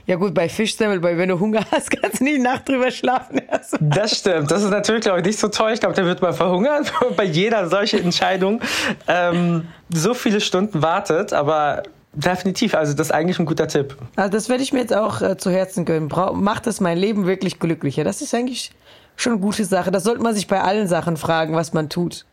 Ja 0.07 0.17
gut, 0.17 0.33
bei 0.33 0.49
Fischsemmel, 0.49 1.03
weil 1.03 1.19
wenn 1.19 1.29
du 1.29 1.39
Hunger 1.39 1.61
hast, 1.71 1.91
kannst 2.01 2.21
du 2.21 2.25
nicht 2.25 2.41
Nacht 2.41 2.67
drüber 2.67 2.91
schlafen. 2.91 3.43
Das 3.79 4.17
stimmt. 4.17 4.51
Das 4.51 4.63
ist 4.63 4.71
natürlich, 4.71 5.03
glaube 5.03 5.19
ich, 5.19 5.27
nicht 5.27 5.39
so 5.39 5.49
toll. 5.49 5.73
Ich 5.73 5.81
glaube, 5.81 5.95
da 5.95 6.05
wird 6.07 6.23
man 6.23 6.33
verhungern 6.33 6.87
bei 7.17 7.25
jeder 7.25 7.69
solchen 7.69 8.03
Entscheidung. 8.03 8.63
Ähm, 9.07 9.69
so 9.91 10.15
viele 10.15 10.41
Stunden 10.41 10.81
wartet, 10.81 11.35
aber 11.35 11.83
definitiv. 12.13 12.75
Also 12.75 12.95
das 12.95 13.09
ist 13.09 13.13
eigentlich 13.13 13.39
ein 13.39 13.47
guter 13.47 13.69
Tipp. 13.69 13.97
Also 14.17 14.31
das 14.31 14.49
werde 14.49 14.63
ich 14.63 14.73
mir 14.73 14.81
jetzt 14.81 14.95
auch 14.95 15.23
äh, 15.23 15.37
zu 15.37 15.51
Herzen 15.51 15.85
gönnen. 15.85 16.09
Bra 16.09 16.33
macht 16.33 16.67
es 16.67 16.81
mein 16.81 16.99
Leben 16.99 17.27
wirklich 17.27 17.59
glücklicher. 17.59 18.05
Das 18.05 18.21
ist 18.21 18.35
eigentlich 18.35 18.73
schon 19.17 19.35
eine 19.35 19.41
gute 19.41 19.65
Sache. 19.65 19.91
Das 19.91 20.05
sollte 20.05 20.23
man 20.23 20.35
sich 20.35 20.47
bei 20.47 20.61
allen 20.61 20.89
Sachen 20.89 21.17
fragen, 21.17 21.55
was 21.55 21.73
man 21.73 21.89
tut 21.89 22.25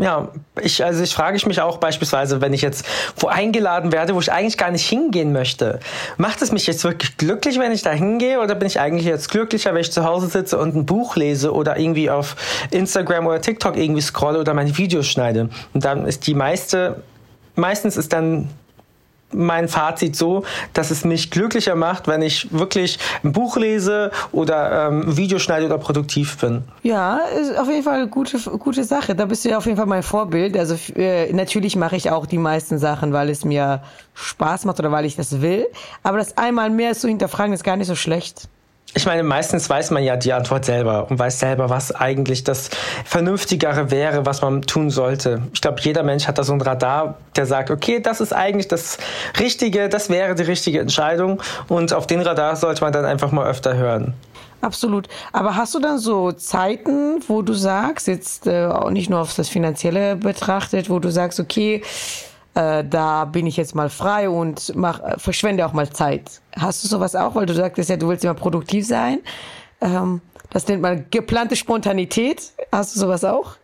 ja, 0.00 0.30
ich, 0.60 0.82
also 0.82 1.02
ich 1.02 1.14
frage 1.14 1.36
ich 1.36 1.46
mich 1.46 1.60
auch 1.60 1.76
beispielsweise, 1.76 2.40
wenn 2.40 2.52
ich 2.52 2.62
jetzt 2.62 2.86
wo 3.16 3.26
eingeladen 3.26 3.92
werde, 3.92 4.14
wo 4.14 4.20
ich 4.20 4.32
eigentlich 4.32 4.56
gar 4.56 4.70
nicht 4.70 4.88
hingehen 4.88 5.32
möchte. 5.32 5.80
Macht 6.16 6.40
es 6.42 6.52
mich 6.52 6.66
jetzt 6.66 6.84
wirklich 6.84 7.16
glücklich, 7.16 7.58
wenn 7.58 7.72
ich 7.72 7.82
da 7.82 7.90
hingehe 7.90 8.40
oder 8.40 8.54
bin 8.54 8.66
ich 8.66 8.80
eigentlich 8.80 9.04
jetzt 9.04 9.30
glücklicher, 9.30 9.74
wenn 9.74 9.82
ich 9.82 9.92
zu 9.92 10.04
Hause 10.04 10.28
sitze 10.28 10.58
und 10.58 10.74
ein 10.74 10.86
Buch 10.86 11.16
lese 11.16 11.52
oder 11.52 11.78
irgendwie 11.78 12.08
auf 12.08 12.36
Instagram 12.70 13.26
oder 13.26 13.40
TikTok 13.40 13.76
irgendwie 13.76 14.00
scrolle 14.00 14.40
oder 14.40 14.54
meine 14.54 14.76
Videos 14.76 15.06
schneide? 15.06 15.50
Und 15.74 15.84
dann 15.84 16.06
ist 16.06 16.26
die 16.26 16.34
meiste, 16.34 17.02
meistens 17.54 17.96
ist 17.96 18.12
dann 18.12 18.48
mein 19.34 19.68
Fazit 19.68 20.16
so, 20.16 20.44
dass 20.72 20.90
es 20.90 21.04
mich 21.04 21.30
glücklicher 21.30 21.74
macht, 21.74 22.08
wenn 22.08 22.22
ich 22.22 22.52
wirklich 22.52 22.98
ein 23.22 23.32
Buch 23.32 23.56
lese 23.56 24.10
oder 24.32 24.88
ähm, 24.88 25.16
Video 25.16 25.38
schneide 25.38 25.66
oder 25.66 25.78
produktiv 25.78 26.38
bin. 26.38 26.64
Ja, 26.82 27.18
ist 27.40 27.56
auf 27.56 27.68
jeden 27.68 27.82
Fall 27.82 28.00
eine 28.00 28.08
gute, 28.08 28.38
gute 28.58 28.84
Sache. 28.84 29.14
Da 29.14 29.26
bist 29.26 29.44
du 29.44 29.50
ja 29.50 29.58
auf 29.58 29.66
jeden 29.66 29.76
Fall 29.76 29.86
mein 29.86 30.02
Vorbild. 30.02 30.56
Also 30.56 30.76
äh, 30.94 31.32
natürlich 31.32 31.76
mache 31.76 31.96
ich 31.96 32.10
auch 32.10 32.26
die 32.26 32.38
meisten 32.38 32.78
Sachen, 32.78 33.12
weil 33.12 33.30
es 33.30 33.44
mir 33.44 33.82
Spaß 34.14 34.64
macht 34.64 34.78
oder 34.78 34.92
weil 34.92 35.04
ich 35.04 35.16
das 35.16 35.40
will. 35.40 35.66
Aber 36.02 36.18
das 36.18 36.36
einmal 36.36 36.70
mehr 36.70 36.94
zu 36.94 37.08
hinterfragen 37.08 37.52
ist 37.52 37.64
gar 37.64 37.76
nicht 37.76 37.88
so 37.88 37.94
schlecht. 37.94 38.48
Ich 38.96 39.06
meine, 39.06 39.24
meistens 39.24 39.68
weiß 39.68 39.90
man 39.90 40.04
ja 40.04 40.16
die 40.16 40.32
Antwort 40.32 40.64
selber 40.64 41.10
und 41.10 41.18
weiß 41.18 41.40
selber, 41.40 41.68
was 41.68 41.92
eigentlich 41.92 42.44
das 42.44 42.70
Vernünftigere 43.04 43.90
wäre, 43.90 44.24
was 44.24 44.40
man 44.40 44.62
tun 44.62 44.88
sollte. 44.90 45.42
Ich 45.52 45.60
glaube, 45.60 45.80
jeder 45.80 46.04
Mensch 46.04 46.28
hat 46.28 46.38
da 46.38 46.44
so 46.44 46.52
ein 46.52 46.60
Radar, 46.60 47.16
der 47.34 47.46
sagt, 47.46 47.72
okay, 47.72 47.98
das 47.98 48.20
ist 48.20 48.32
eigentlich 48.32 48.68
das 48.68 48.98
Richtige, 49.40 49.88
das 49.88 50.10
wäre 50.10 50.36
die 50.36 50.44
richtige 50.44 50.78
Entscheidung 50.78 51.42
und 51.66 51.92
auf 51.92 52.06
den 52.06 52.20
Radar 52.20 52.54
sollte 52.54 52.82
man 52.82 52.92
dann 52.92 53.04
einfach 53.04 53.32
mal 53.32 53.48
öfter 53.48 53.76
hören. 53.76 54.14
Absolut. 54.60 55.08
Aber 55.32 55.56
hast 55.56 55.74
du 55.74 55.80
dann 55.80 55.98
so 55.98 56.32
Zeiten, 56.32 57.20
wo 57.26 57.42
du 57.42 57.52
sagst, 57.52 58.06
jetzt 58.06 58.46
äh, 58.46 58.66
auch 58.66 58.90
nicht 58.90 59.10
nur 59.10 59.20
auf 59.20 59.34
das 59.34 59.48
Finanzielle 59.48 60.16
betrachtet, 60.16 60.88
wo 60.88 61.00
du 61.00 61.10
sagst, 61.10 61.38
okay, 61.38 61.82
äh, 62.54 62.84
da 62.84 63.24
bin 63.24 63.46
ich 63.46 63.56
jetzt 63.56 63.74
mal 63.74 63.90
frei 63.90 64.28
und 64.28 64.74
mach, 64.76 65.00
äh, 65.00 65.18
verschwende 65.18 65.66
auch 65.66 65.72
mal 65.72 65.90
Zeit. 65.90 66.40
Hast 66.56 66.84
du 66.84 66.88
sowas 66.88 67.16
auch? 67.16 67.34
Weil 67.34 67.46
du 67.46 67.54
sagtest 67.54 67.90
ja, 67.90 67.96
du 67.96 68.08
willst 68.08 68.24
immer 68.24 68.34
produktiv 68.34 68.86
sein. 68.86 69.20
Ähm, 69.80 70.20
das 70.50 70.68
nennt 70.68 70.82
man 70.82 71.06
geplante 71.10 71.56
Spontanität. 71.56 72.52
Hast 72.70 72.94
du 72.94 73.00
sowas 73.00 73.24
auch? 73.24 73.56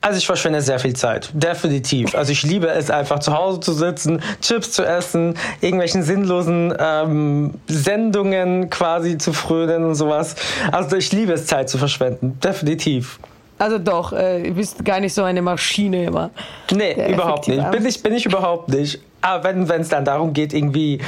Also 0.00 0.18
ich 0.18 0.26
verschwende 0.26 0.60
sehr 0.60 0.78
viel 0.78 0.94
Zeit, 0.94 1.30
definitiv. 1.32 2.14
Also 2.14 2.30
ich 2.30 2.42
liebe 2.42 2.68
es 2.68 2.90
einfach 2.90 3.18
zu 3.18 3.36
Hause 3.36 3.60
zu 3.60 3.72
sitzen, 3.72 4.22
Chips 4.40 4.70
zu 4.70 4.84
essen, 4.84 5.36
irgendwelchen 5.60 6.02
sinnlosen 6.04 6.72
ähm, 6.78 7.54
Sendungen 7.66 8.70
quasi 8.70 9.18
zu 9.18 9.32
frönen 9.32 9.84
und 9.84 9.94
sowas. 9.96 10.36
Also 10.70 10.96
ich 10.96 11.10
liebe 11.12 11.32
es, 11.32 11.46
Zeit 11.46 11.68
zu 11.68 11.78
verschwenden, 11.78 12.38
definitiv. 12.38 13.18
Also 13.58 13.78
doch, 13.78 14.12
äh, 14.12 14.42
du 14.42 14.54
bist 14.54 14.84
gar 14.84 15.00
nicht 15.00 15.14
so 15.14 15.22
eine 15.22 15.40
Maschine 15.42 16.04
immer. 16.04 16.30
Nee, 16.72 17.12
überhaupt 17.12 17.48
nicht. 17.48 17.70
Bin 17.70 17.86
ich, 17.86 18.02
bin 18.02 18.14
ich 18.14 18.26
überhaupt 18.26 18.68
nicht. 18.68 19.00
Aber 19.22 19.44
wenn 19.44 19.80
es 19.80 19.88
dann 19.88 20.04
darum 20.04 20.32
geht, 20.32 20.52
irgendwie, 20.52 21.00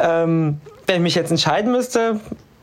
ähm, 0.00 0.60
wenn 0.86 0.96
ich 0.96 1.02
mich 1.02 1.14
jetzt 1.14 1.30
entscheiden 1.30 1.72
müsste, 1.72 2.18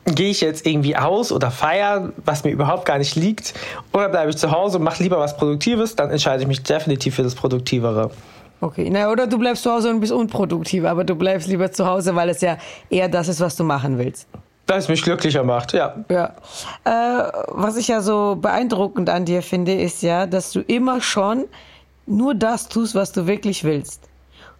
gehe 0.05 0.29
ich 0.29 0.41
jetzt 0.41 0.65
irgendwie 0.65 0.95
aus 0.95 1.31
oder 1.31 1.51
feiern, 1.51 2.13
was 2.25 2.43
mir 2.43 2.51
überhaupt 2.51 2.85
gar 2.85 2.97
nicht 2.97 3.15
liegt, 3.15 3.53
oder 3.93 4.09
bleibe 4.09 4.29
ich 4.29 4.37
zu 4.37 4.51
Hause 4.51 4.77
und 4.77 4.83
mache 4.83 5.03
lieber 5.03 5.19
was 5.19 5.37
Produktives, 5.37 5.95
dann 5.95 6.09
entscheide 6.09 6.41
ich 6.41 6.47
mich 6.47 6.63
definitiv 6.63 7.15
für 7.15 7.23
das 7.23 7.35
Produktivere. 7.35 8.09
Okay, 8.59 8.89
na, 8.91 9.11
oder 9.11 9.27
du 9.27 9.37
bleibst 9.37 9.63
zu 9.63 9.71
Hause 9.71 9.91
und 9.91 9.99
bist 9.99 10.11
unproduktiv, 10.11 10.83
aber 10.85 11.03
du 11.03 11.15
bleibst 11.15 11.47
lieber 11.47 11.71
zu 11.71 11.85
Hause, 11.85 12.15
weil 12.15 12.29
es 12.29 12.41
ja 12.41 12.57
eher 12.89 13.07
das 13.07 13.27
ist, 13.27 13.39
was 13.39 13.55
du 13.55 13.63
machen 13.63 13.99
willst. 13.99 14.27
Es 14.67 14.89
mich 14.89 15.01
glücklicher 15.01 15.43
macht, 15.43 15.73
ja. 15.73 15.95
Ja. 16.09 16.35
Äh, 16.83 17.31
was 17.47 17.77
ich 17.77 17.87
ja 17.87 18.01
so 18.01 18.35
beeindruckend 18.35 19.09
an 19.09 19.25
dir 19.25 19.41
finde, 19.41 19.73
ist 19.73 20.03
ja, 20.03 20.27
dass 20.27 20.51
du 20.51 20.59
immer 20.59 21.01
schon 21.01 21.45
nur 22.05 22.35
das 22.35 22.67
tust, 22.67 22.93
was 22.93 23.11
du 23.11 23.27
wirklich 23.27 23.63
willst. 23.63 24.01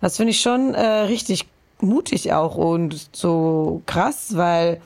Das 0.02 0.18
finde 0.18 0.32
ich 0.32 0.42
schon 0.42 0.74
äh, 0.74 0.82
richtig 0.82 1.48
mutig 1.82 2.34
auch 2.34 2.56
und 2.56 3.10
so 3.12 3.82
krass, 3.86 4.36
weil 4.36 4.82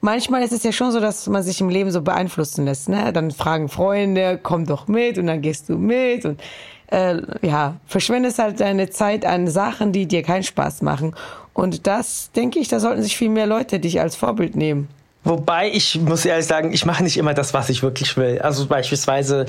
manchmal 0.00 0.42
ist 0.42 0.52
es 0.52 0.62
ja 0.62 0.72
schon 0.72 0.92
so, 0.92 1.00
dass 1.00 1.26
man 1.28 1.42
sich 1.42 1.60
im 1.60 1.68
Leben 1.68 1.90
so 1.90 2.02
beeinflussen 2.02 2.64
lässt. 2.64 2.88
Ne? 2.88 3.12
Dann 3.12 3.30
fragen 3.30 3.68
Freunde, 3.68 4.38
komm 4.42 4.66
doch 4.66 4.88
mit 4.88 5.18
und 5.18 5.26
dann 5.26 5.40
gehst 5.40 5.68
du 5.68 5.76
mit 5.76 6.24
und 6.24 6.40
äh, 6.88 7.22
ja, 7.40 7.76
verschwendest 7.86 8.38
halt 8.38 8.60
deine 8.60 8.90
Zeit 8.90 9.24
an 9.24 9.48
Sachen, 9.48 9.92
die 9.92 10.06
dir 10.06 10.22
keinen 10.22 10.42
Spaß 10.42 10.82
machen. 10.82 11.14
Und 11.54 11.86
das, 11.86 12.30
denke 12.32 12.58
ich, 12.58 12.68
da 12.68 12.80
sollten 12.80 13.02
sich 13.02 13.16
viel 13.16 13.28
mehr 13.28 13.46
Leute 13.46 13.78
dich 13.78 14.00
als 14.00 14.16
Vorbild 14.16 14.56
nehmen. 14.56 14.88
Wobei 15.24 15.70
ich 15.70 16.00
muss 16.00 16.24
ehrlich 16.24 16.46
sagen, 16.46 16.72
ich 16.72 16.84
mache 16.84 17.02
nicht 17.02 17.16
immer 17.16 17.34
das, 17.34 17.54
was 17.54 17.68
ich 17.68 17.82
wirklich 17.82 18.16
will. 18.16 18.40
Also 18.40 18.66
beispielsweise 18.66 19.46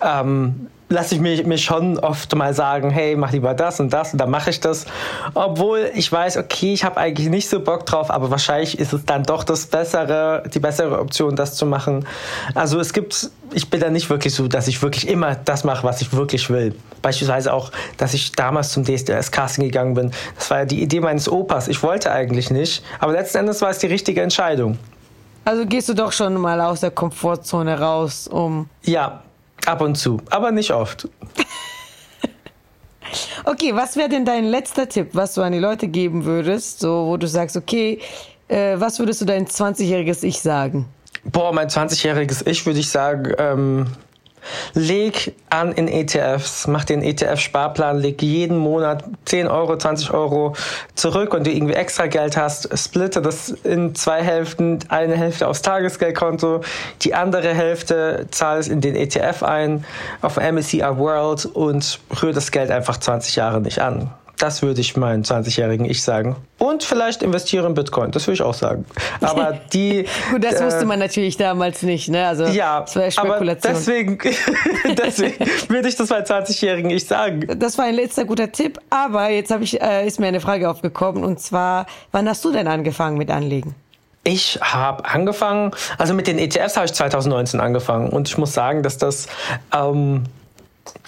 ähm, 0.00 0.68
lasse 0.88 1.16
ich 1.16 1.20
mir, 1.20 1.44
mir 1.46 1.58
schon 1.58 1.98
oft 1.98 2.34
mal 2.36 2.54
sagen, 2.54 2.90
hey, 2.90 3.16
mach 3.16 3.32
lieber 3.32 3.54
das 3.54 3.80
und 3.80 3.92
das 3.92 4.12
und 4.12 4.20
dann 4.20 4.30
mache 4.30 4.50
ich 4.50 4.60
das. 4.60 4.86
Obwohl 5.34 5.90
ich 5.94 6.10
weiß, 6.10 6.36
okay, 6.36 6.72
ich 6.72 6.84
habe 6.84 6.98
eigentlich 6.98 7.28
nicht 7.28 7.48
so 7.48 7.60
Bock 7.60 7.86
drauf, 7.86 8.10
aber 8.10 8.30
wahrscheinlich 8.30 8.78
ist 8.78 8.92
es 8.92 9.04
dann 9.04 9.24
doch 9.24 9.42
das 9.42 9.66
bessere, 9.66 10.44
die 10.54 10.60
bessere 10.60 11.00
Option, 11.00 11.34
das 11.34 11.56
zu 11.56 11.66
machen. 11.66 12.06
Also 12.54 12.78
es 12.78 12.92
gibt, 12.92 13.30
ich 13.52 13.68
bin 13.68 13.80
da 13.80 13.90
nicht 13.90 14.08
wirklich 14.08 14.32
so, 14.32 14.46
dass 14.46 14.68
ich 14.68 14.80
wirklich 14.80 15.08
immer 15.08 15.34
das 15.34 15.64
mache, 15.64 15.84
was 15.84 16.00
ich 16.02 16.12
wirklich 16.12 16.50
will. 16.50 16.74
Beispielsweise 17.02 17.52
auch, 17.52 17.72
dass 17.96 18.14
ich 18.14 18.32
damals 18.32 18.70
zum 18.70 18.84
DSDS-Casting 18.84 19.64
gegangen 19.64 19.94
bin. 19.94 20.12
Das 20.36 20.50
war 20.50 20.58
ja 20.58 20.64
die 20.66 20.82
Idee 20.82 21.00
meines 21.00 21.28
Opas. 21.28 21.66
Ich 21.66 21.82
wollte 21.82 22.12
eigentlich 22.12 22.50
nicht, 22.50 22.84
aber 23.00 23.12
letzten 23.12 23.38
Endes 23.38 23.60
war 23.60 23.70
es 23.70 23.78
die 23.78 23.86
richtige 23.88 24.22
Entscheidung. 24.22 24.78
Also 25.46 25.64
gehst 25.64 25.88
du 25.88 25.94
doch 25.94 26.10
schon 26.10 26.34
mal 26.34 26.60
aus 26.60 26.80
der 26.80 26.90
Komfortzone 26.90 27.78
raus, 27.78 28.26
um. 28.26 28.68
Ja, 28.82 29.22
ab 29.64 29.80
und 29.80 29.94
zu, 29.94 30.20
aber 30.28 30.50
nicht 30.50 30.72
oft. 30.72 31.08
okay, 33.44 33.72
was 33.72 33.94
wäre 33.94 34.08
denn 34.08 34.24
dein 34.24 34.44
letzter 34.44 34.88
Tipp, 34.88 35.10
was 35.12 35.34
du 35.34 35.42
an 35.42 35.52
die 35.52 35.60
Leute 35.60 35.86
geben 35.86 36.24
würdest, 36.24 36.80
so 36.80 37.06
wo 37.06 37.16
du 37.16 37.28
sagst, 37.28 37.56
okay, 37.56 38.00
äh, 38.48 38.74
was 38.80 38.98
würdest 38.98 39.20
du 39.20 39.24
dein 39.24 39.46
20-jähriges 39.46 40.24
Ich 40.24 40.40
sagen? 40.40 40.86
Boah, 41.22 41.52
mein 41.52 41.68
20-jähriges 41.68 42.44
Ich 42.44 42.66
würde 42.66 42.80
ich 42.80 42.90
sagen, 42.90 43.32
ähm, 43.38 43.86
Leg 44.74 45.34
an 45.50 45.72
in 45.72 45.88
ETFs, 45.88 46.66
mach 46.66 46.84
den 46.84 47.02
ETF-Sparplan, 47.02 47.98
leg 47.98 48.22
jeden 48.22 48.58
Monat 48.58 49.04
10 49.24 49.48
Euro, 49.48 49.76
20 49.76 50.12
Euro 50.12 50.54
zurück 50.94 51.34
und 51.34 51.46
du 51.46 51.50
irgendwie 51.50 51.74
extra 51.74 52.06
Geld 52.06 52.36
hast, 52.36 52.76
splitte 52.78 53.22
das 53.22 53.50
in 53.50 53.94
zwei 53.94 54.22
Hälften, 54.22 54.78
eine 54.88 55.16
Hälfte 55.16 55.48
aufs 55.48 55.62
Tagesgeldkonto, 55.62 56.62
die 57.02 57.14
andere 57.14 57.54
Hälfte 57.54 58.26
zahlst 58.30 58.68
in 58.68 58.80
den 58.80 58.96
ETF 58.96 59.42
ein, 59.42 59.84
auf 60.22 60.36
MSCI 60.36 60.82
World 60.96 61.46
und 61.46 62.00
rühr 62.22 62.32
das 62.32 62.50
Geld 62.50 62.70
einfach 62.70 62.98
20 62.98 63.36
Jahre 63.36 63.60
nicht 63.60 63.80
an. 63.80 64.10
Das 64.38 64.60
würde 64.60 64.82
ich 64.82 64.96
meinen 64.96 65.24
20-jährigen 65.24 65.86
Ich 65.86 66.02
sagen. 66.02 66.36
Und 66.58 66.82
vielleicht 66.82 67.22
investiere 67.22 67.66
in 67.66 67.74
Bitcoin, 67.74 68.10
das 68.10 68.26
würde 68.26 68.34
ich 68.34 68.42
auch 68.42 68.54
sagen. 68.54 68.84
Aber 69.22 69.58
die. 69.72 70.06
Gut, 70.30 70.44
das 70.44 70.60
äh, 70.60 70.66
wusste 70.66 70.84
man 70.84 70.98
natürlich 70.98 71.36
damals 71.36 71.82
nicht, 71.82 72.08
ne? 72.08 72.26
Also, 72.26 72.44
ja, 72.46 72.80
das 72.80 72.96
war 72.96 73.10
Spekulation. 73.10 73.72
Aber 73.72 73.78
deswegen, 73.78 74.18
deswegen 74.96 75.46
würde 75.68 75.88
ich 75.88 75.96
das 75.96 76.10
meinen 76.10 76.26
20-jährigen 76.26 76.90
Ich 76.90 77.06
sagen. 77.06 77.46
Das 77.58 77.78
war 77.78 77.86
ein 77.86 77.94
letzter 77.94 78.26
guter 78.26 78.52
Tipp, 78.52 78.78
aber 78.90 79.30
jetzt 79.30 79.50
ich, 79.64 79.80
äh, 79.80 80.06
ist 80.06 80.20
mir 80.20 80.26
eine 80.26 80.40
Frage 80.40 80.68
aufgekommen 80.68 81.24
und 81.24 81.40
zwar, 81.40 81.86
wann 82.12 82.28
hast 82.28 82.44
du 82.44 82.52
denn 82.52 82.68
angefangen 82.68 83.16
mit 83.16 83.30
Anlegen? 83.30 83.74
Ich 84.24 84.58
habe 84.60 85.04
angefangen, 85.04 85.70
also 85.98 86.12
mit 86.12 86.26
den 86.26 86.38
ETFs 86.38 86.76
habe 86.76 86.86
ich 86.86 86.92
2019 86.92 87.60
angefangen 87.60 88.08
und 88.08 88.28
ich 88.28 88.36
muss 88.36 88.52
sagen, 88.52 88.82
dass 88.82 88.98
das 88.98 89.28
ähm, 89.72 90.24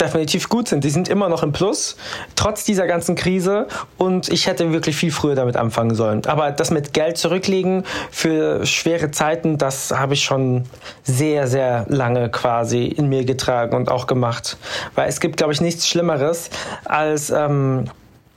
definitiv 0.01 0.49
gut 0.49 0.69
sind. 0.69 0.85
Die 0.85 0.91
sind 0.91 1.09
immer 1.09 1.29
noch 1.29 1.43
im 1.43 1.53
Plus, 1.53 1.97
trotz 2.37 2.65
dieser 2.65 2.87
ganzen 2.87 3.15
Krise. 3.15 3.67
Und 3.97 4.29
ich 4.29 4.47
hätte 4.47 4.73
wirklich 4.73 4.97
viel 4.97 5.11
früher 5.11 5.35
damit 5.35 5.57
anfangen 5.57 5.95
sollen. 5.95 6.25
Aber 6.27 6.51
das 6.51 6.71
mit 6.71 6.93
Geld 6.93 7.19
zurücklegen 7.19 7.85
für 8.11 8.65
schwere 8.67 9.11
Zeiten, 9.11 9.59
das 9.59 9.91
habe 9.91 10.15
ich 10.15 10.25
schon 10.25 10.65
sehr, 11.03 11.47
sehr 11.47 11.87
lange 11.89 12.31
quasi 12.31 12.85
in 12.87 13.09
mir 13.09 13.25
getragen 13.25 13.77
und 13.77 13.91
auch 13.91 14.07
gemacht. 14.07 14.57
Weil 14.95 15.09
es 15.09 15.21
gibt, 15.21 15.37
glaube 15.37 15.53
ich, 15.53 15.61
nichts 15.61 15.89
Schlimmeres 15.89 16.51
als 16.85 17.31
ähm, 17.31 17.91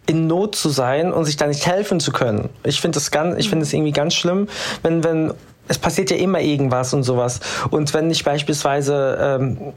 in 0.05 0.27
Not 0.27 0.55
zu 0.55 0.69
sein 0.69 1.13
und 1.13 1.25
sich 1.25 1.37
da 1.37 1.47
nicht 1.47 1.65
helfen 1.65 1.99
zu 1.99 2.11
können. 2.11 2.49
Ich 2.63 2.81
finde 2.81 2.95
das 2.95 3.11
ganz, 3.11 3.37
ich 3.37 3.49
finde 3.49 3.63
es 3.63 3.73
irgendwie 3.73 3.91
ganz 3.91 4.13
schlimm, 4.13 4.47
wenn, 4.83 5.03
wenn 5.03 5.33
es 5.67 5.77
passiert 5.77 6.11
ja 6.11 6.17
immer 6.17 6.41
irgendwas 6.41 6.93
und 6.93 7.03
sowas. 7.03 7.39
Und 7.69 7.93
wenn 7.93 8.09
ich 8.11 8.23
beispielsweise 8.23 9.17
ähm, 9.21 9.73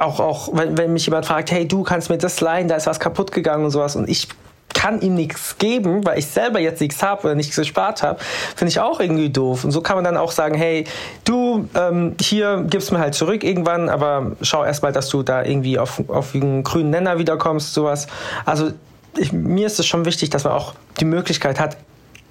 auch, 0.00 0.18
auch 0.18 0.48
wenn, 0.52 0.76
wenn 0.78 0.92
mich 0.92 1.06
jemand 1.06 1.26
fragt, 1.26 1.50
hey, 1.50 1.68
du 1.68 1.82
kannst 1.82 2.10
mir 2.10 2.18
das 2.18 2.40
leihen, 2.40 2.68
da 2.68 2.76
ist 2.76 2.86
was 2.86 3.00
kaputt 3.00 3.32
gegangen 3.32 3.64
und 3.64 3.70
sowas 3.70 3.96
und 3.96 4.08
ich 4.08 4.28
kann 4.72 5.00
ihm 5.00 5.14
nichts 5.14 5.58
geben, 5.58 6.06
weil 6.06 6.18
ich 6.18 6.26
selber 6.26 6.60
jetzt 6.60 6.80
nichts 6.80 7.02
habe 7.02 7.24
oder 7.24 7.34
nichts 7.34 7.56
gespart 7.56 8.02
habe, 8.02 8.18
finde 8.56 8.70
ich 8.70 8.80
auch 8.80 9.00
irgendwie 9.00 9.28
doof. 9.28 9.64
Und 9.64 9.72
so 9.72 9.80
kann 9.80 9.96
man 9.96 10.04
dann 10.04 10.16
auch 10.16 10.30
sagen, 10.30 10.54
hey, 10.54 10.84
du, 11.24 11.68
ähm, 11.74 12.14
hier 12.20 12.64
gibst 12.68 12.92
mir 12.92 12.98
halt 12.98 13.14
zurück 13.14 13.44
irgendwann, 13.44 13.88
aber 13.88 14.32
schau 14.42 14.64
erstmal, 14.64 14.92
dass 14.92 15.08
du 15.08 15.22
da 15.22 15.44
irgendwie 15.44 15.78
auf, 15.78 16.02
auf 16.08 16.34
einen 16.34 16.62
grünen 16.62 16.90
Nenner 16.90 17.18
wiederkommst, 17.18 17.74
sowas. 17.74 18.06
Also 18.46 18.70
ich, 19.18 19.32
mir 19.32 19.66
ist 19.66 19.78
es 19.80 19.86
schon 19.86 20.04
wichtig, 20.04 20.30
dass 20.30 20.44
man 20.44 20.52
auch 20.52 20.74
die 20.98 21.04
Möglichkeit 21.04 21.58
hat, 21.58 21.76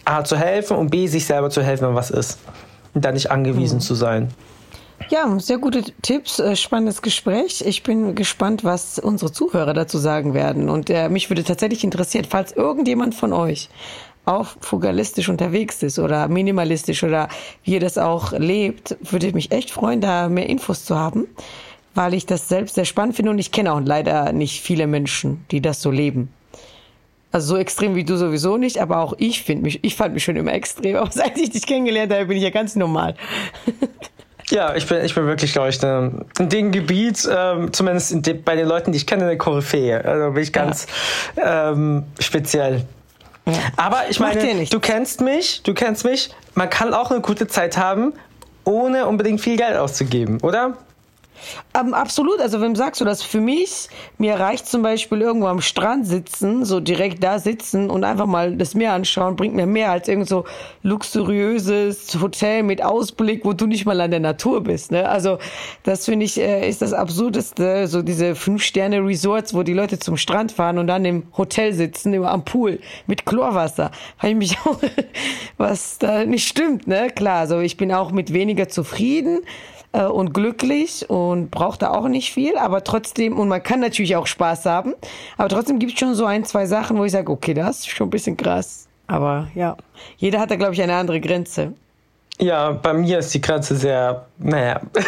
A, 0.05 0.23
zu 0.23 0.37
helfen 0.37 0.77
und 0.77 0.89
B, 0.89 1.07
sich 1.07 1.25
selber 1.25 1.49
zu 1.49 1.61
helfen, 1.61 1.87
wenn 1.87 1.95
was 1.95 2.09
ist. 2.09 2.39
Und 2.93 3.05
da 3.05 3.11
nicht 3.11 3.29
angewiesen 3.29 3.75
mhm. 3.75 3.81
zu 3.81 3.93
sein. 3.93 4.33
Ja, 5.07 5.39
sehr 5.39 5.57
gute 5.57 5.83
Tipps, 6.01 6.39
äh, 6.39 6.55
spannendes 6.55 7.01
Gespräch. 7.01 7.63
Ich 7.65 7.83
bin 7.83 8.13
gespannt, 8.13 8.63
was 8.63 8.99
unsere 8.99 9.31
Zuhörer 9.31 9.73
dazu 9.73 9.97
sagen 9.97 10.33
werden. 10.33 10.69
Und 10.69 10.89
äh, 10.89 11.09
mich 11.09 11.29
würde 11.29 11.43
tatsächlich 11.43 11.83
interessieren, 11.83 12.25
falls 12.29 12.51
irgendjemand 12.51 13.15
von 13.15 13.33
euch 13.33 13.69
auch 14.25 14.47
fugalistisch 14.59 15.29
unterwegs 15.29 15.81
ist 15.81 15.97
oder 15.97 16.27
minimalistisch 16.27 17.03
oder 17.03 17.29
wie 17.63 17.73
ihr 17.73 17.79
das 17.79 17.97
auch 17.97 18.33
lebt, 18.33 18.97
würde 19.01 19.27
ich 19.27 19.33
mich 19.33 19.51
echt 19.51 19.71
freuen, 19.71 20.01
da 20.01 20.29
mehr 20.29 20.47
Infos 20.47 20.85
zu 20.85 20.95
haben, 20.95 21.27
weil 21.95 22.13
ich 22.13 22.27
das 22.27 22.47
selbst 22.47 22.75
sehr 22.75 22.85
spannend 22.85 23.15
finde 23.15 23.31
und 23.31 23.39
ich 23.39 23.51
kenne 23.51 23.73
auch 23.73 23.81
leider 23.83 24.31
nicht 24.31 24.61
viele 24.61 24.85
Menschen, 24.85 25.45
die 25.49 25.61
das 25.61 25.81
so 25.81 25.89
leben. 25.89 26.31
Also 27.31 27.55
so 27.55 27.57
extrem 27.57 27.95
wie 27.95 28.03
du 28.03 28.17
sowieso 28.17 28.57
nicht, 28.57 28.79
aber 28.79 28.99
auch 28.99 29.13
ich 29.17 29.43
finde 29.43 29.63
mich, 29.63 29.83
ich 29.83 29.95
fand 29.95 30.13
mich 30.13 30.23
schon 30.23 30.35
immer 30.35 30.53
extrem. 30.53 30.95
Aber 30.97 31.11
seit 31.11 31.37
ich 31.37 31.51
dich 31.51 31.65
kennengelernt 31.65 32.11
habe, 32.11 32.25
bin 32.25 32.37
ich 32.37 32.43
ja 32.43 32.49
ganz 32.49 32.75
normal. 32.75 33.15
Ja, 34.49 34.75
ich 34.75 34.87
bin, 34.87 35.03
ich 35.03 35.13
bin 35.13 35.25
wirklich, 35.27 35.53
glaube 35.53 35.69
ich, 35.69 35.81
ne, 35.81 36.11
in 36.39 36.49
dem 36.49 36.71
Gebiet, 36.71 37.27
ähm, 37.31 37.71
zumindest 37.71 38.25
de, 38.25 38.33
bei 38.33 38.55
den 38.55 38.67
Leuten, 38.67 38.91
die 38.91 38.97
ich 38.97 39.05
kenne, 39.05 39.25
eine 39.25 39.37
Koryphäe. 39.37 40.03
Also 40.03 40.31
bin 40.31 40.43
ich 40.43 40.53
ganz 40.53 40.87
ja. 41.35 41.71
ähm, 41.71 42.03
speziell. 42.19 42.85
Ja. 43.45 43.53
Aber 43.77 44.03
ich 44.09 44.19
meine, 44.19 44.65
du 44.65 44.79
kennst 44.79 45.21
mich, 45.21 45.61
du 45.63 45.73
kennst 45.73 46.03
mich. 46.03 46.29
Man 46.55 46.69
kann 46.69 46.93
auch 46.93 47.11
eine 47.11 47.21
gute 47.21 47.47
Zeit 47.47 47.77
haben, 47.77 48.13
ohne 48.63 49.05
unbedingt 49.05 49.41
viel 49.41 49.57
Geld 49.57 49.77
auszugeben, 49.77 50.39
oder? 50.41 50.77
Ähm, 51.79 51.93
absolut. 51.93 52.39
Also, 52.39 52.61
wem 52.61 52.75
sagst 52.75 52.99
du 53.01 53.05
das? 53.05 53.21
Für 53.21 53.41
mich, 53.41 53.89
mir 54.17 54.35
reicht 54.35 54.67
zum 54.67 54.81
Beispiel 54.81 55.21
irgendwo 55.21 55.47
am 55.47 55.61
Strand 55.61 56.07
sitzen, 56.07 56.65
so 56.65 56.79
direkt 56.79 57.23
da 57.23 57.39
sitzen 57.39 57.89
und 57.89 58.03
einfach 58.03 58.25
mal 58.25 58.55
das 58.55 58.75
Meer 58.75 58.93
anschauen, 58.93 59.35
bringt 59.35 59.55
mir 59.55 59.65
mehr 59.65 59.91
als 59.91 60.07
irgend 60.07 60.27
so 60.27 60.45
luxuriöses 60.83 62.19
Hotel 62.21 62.63
mit 62.63 62.83
Ausblick, 62.83 63.45
wo 63.45 63.53
du 63.53 63.67
nicht 63.67 63.85
mal 63.85 63.99
an 64.01 64.11
der 64.11 64.19
Natur 64.19 64.61
bist. 64.63 64.91
Ne? 64.91 65.07
Also, 65.07 65.37
das 65.83 66.05
finde 66.05 66.25
ich, 66.25 66.39
äh, 66.39 66.67
ist 66.67 66.81
das 66.81 66.93
Absurdeste. 66.93 67.87
So 67.87 68.01
diese 68.01 68.35
Fünf-Sterne-Resorts, 68.35 69.53
wo 69.53 69.63
die 69.63 69.73
Leute 69.73 69.99
zum 69.99 70.17
Strand 70.17 70.51
fahren 70.51 70.77
und 70.77 70.87
dann 70.87 71.05
im 71.05 71.23
Hotel 71.37 71.73
sitzen, 71.73 72.13
immer 72.13 72.31
am 72.31 72.45
Pool 72.45 72.79
mit 73.07 73.25
Chlorwasser. 73.25 73.91
Habe 74.17 74.31
ich 74.31 74.37
mich 74.37 74.57
auch, 74.65 74.79
was 75.57 75.97
da 75.99 76.25
nicht 76.25 76.47
stimmt, 76.47 76.87
ne? 76.87 77.09
Klar, 77.15 77.39
also 77.39 77.59
ich 77.59 77.77
bin 77.77 77.91
auch 77.91 78.11
mit 78.11 78.33
weniger 78.33 78.69
zufrieden 78.69 79.39
äh, 79.91 80.03
und 80.03 80.33
glücklich 80.33 81.09
und 81.09 81.51
braucht 81.51 81.81
da 81.81 81.91
auch 81.91 82.07
nicht 82.07 82.33
viel, 82.33 82.57
aber 82.57 82.83
trotzdem, 82.83 83.37
und 83.37 83.47
man 83.47 83.63
kann 83.63 83.79
natürlich 83.79 84.15
auch 84.15 84.27
Spaß 84.27 84.65
haben, 84.65 84.93
aber 85.37 85.49
trotzdem 85.49 85.79
gibt 85.79 85.93
es 85.93 85.99
schon 85.99 86.15
so 86.15 86.25
ein, 86.25 86.45
zwei 86.45 86.65
Sachen, 86.65 86.97
wo 86.97 87.05
ich 87.05 87.11
sage, 87.11 87.31
okay, 87.31 87.53
das 87.53 87.79
ist 87.79 87.89
schon 87.89 88.07
ein 88.07 88.11
bisschen 88.11 88.37
krass. 88.37 88.87
Aber 89.07 89.47
ja, 89.55 89.75
jeder 90.17 90.39
hat 90.39 90.51
da, 90.51 90.55
glaube 90.55 90.73
ich, 90.73 90.81
eine 90.81 90.95
andere 90.95 91.19
Grenze. 91.19 91.73
Ja, 92.39 92.71
bei 92.71 92.93
mir 92.93 93.19
ist 93.19 93.33
die 93.33 93.41
Grenze 93.41 93.75
sehr, 93.75 94.25
naja. 94.37 94.79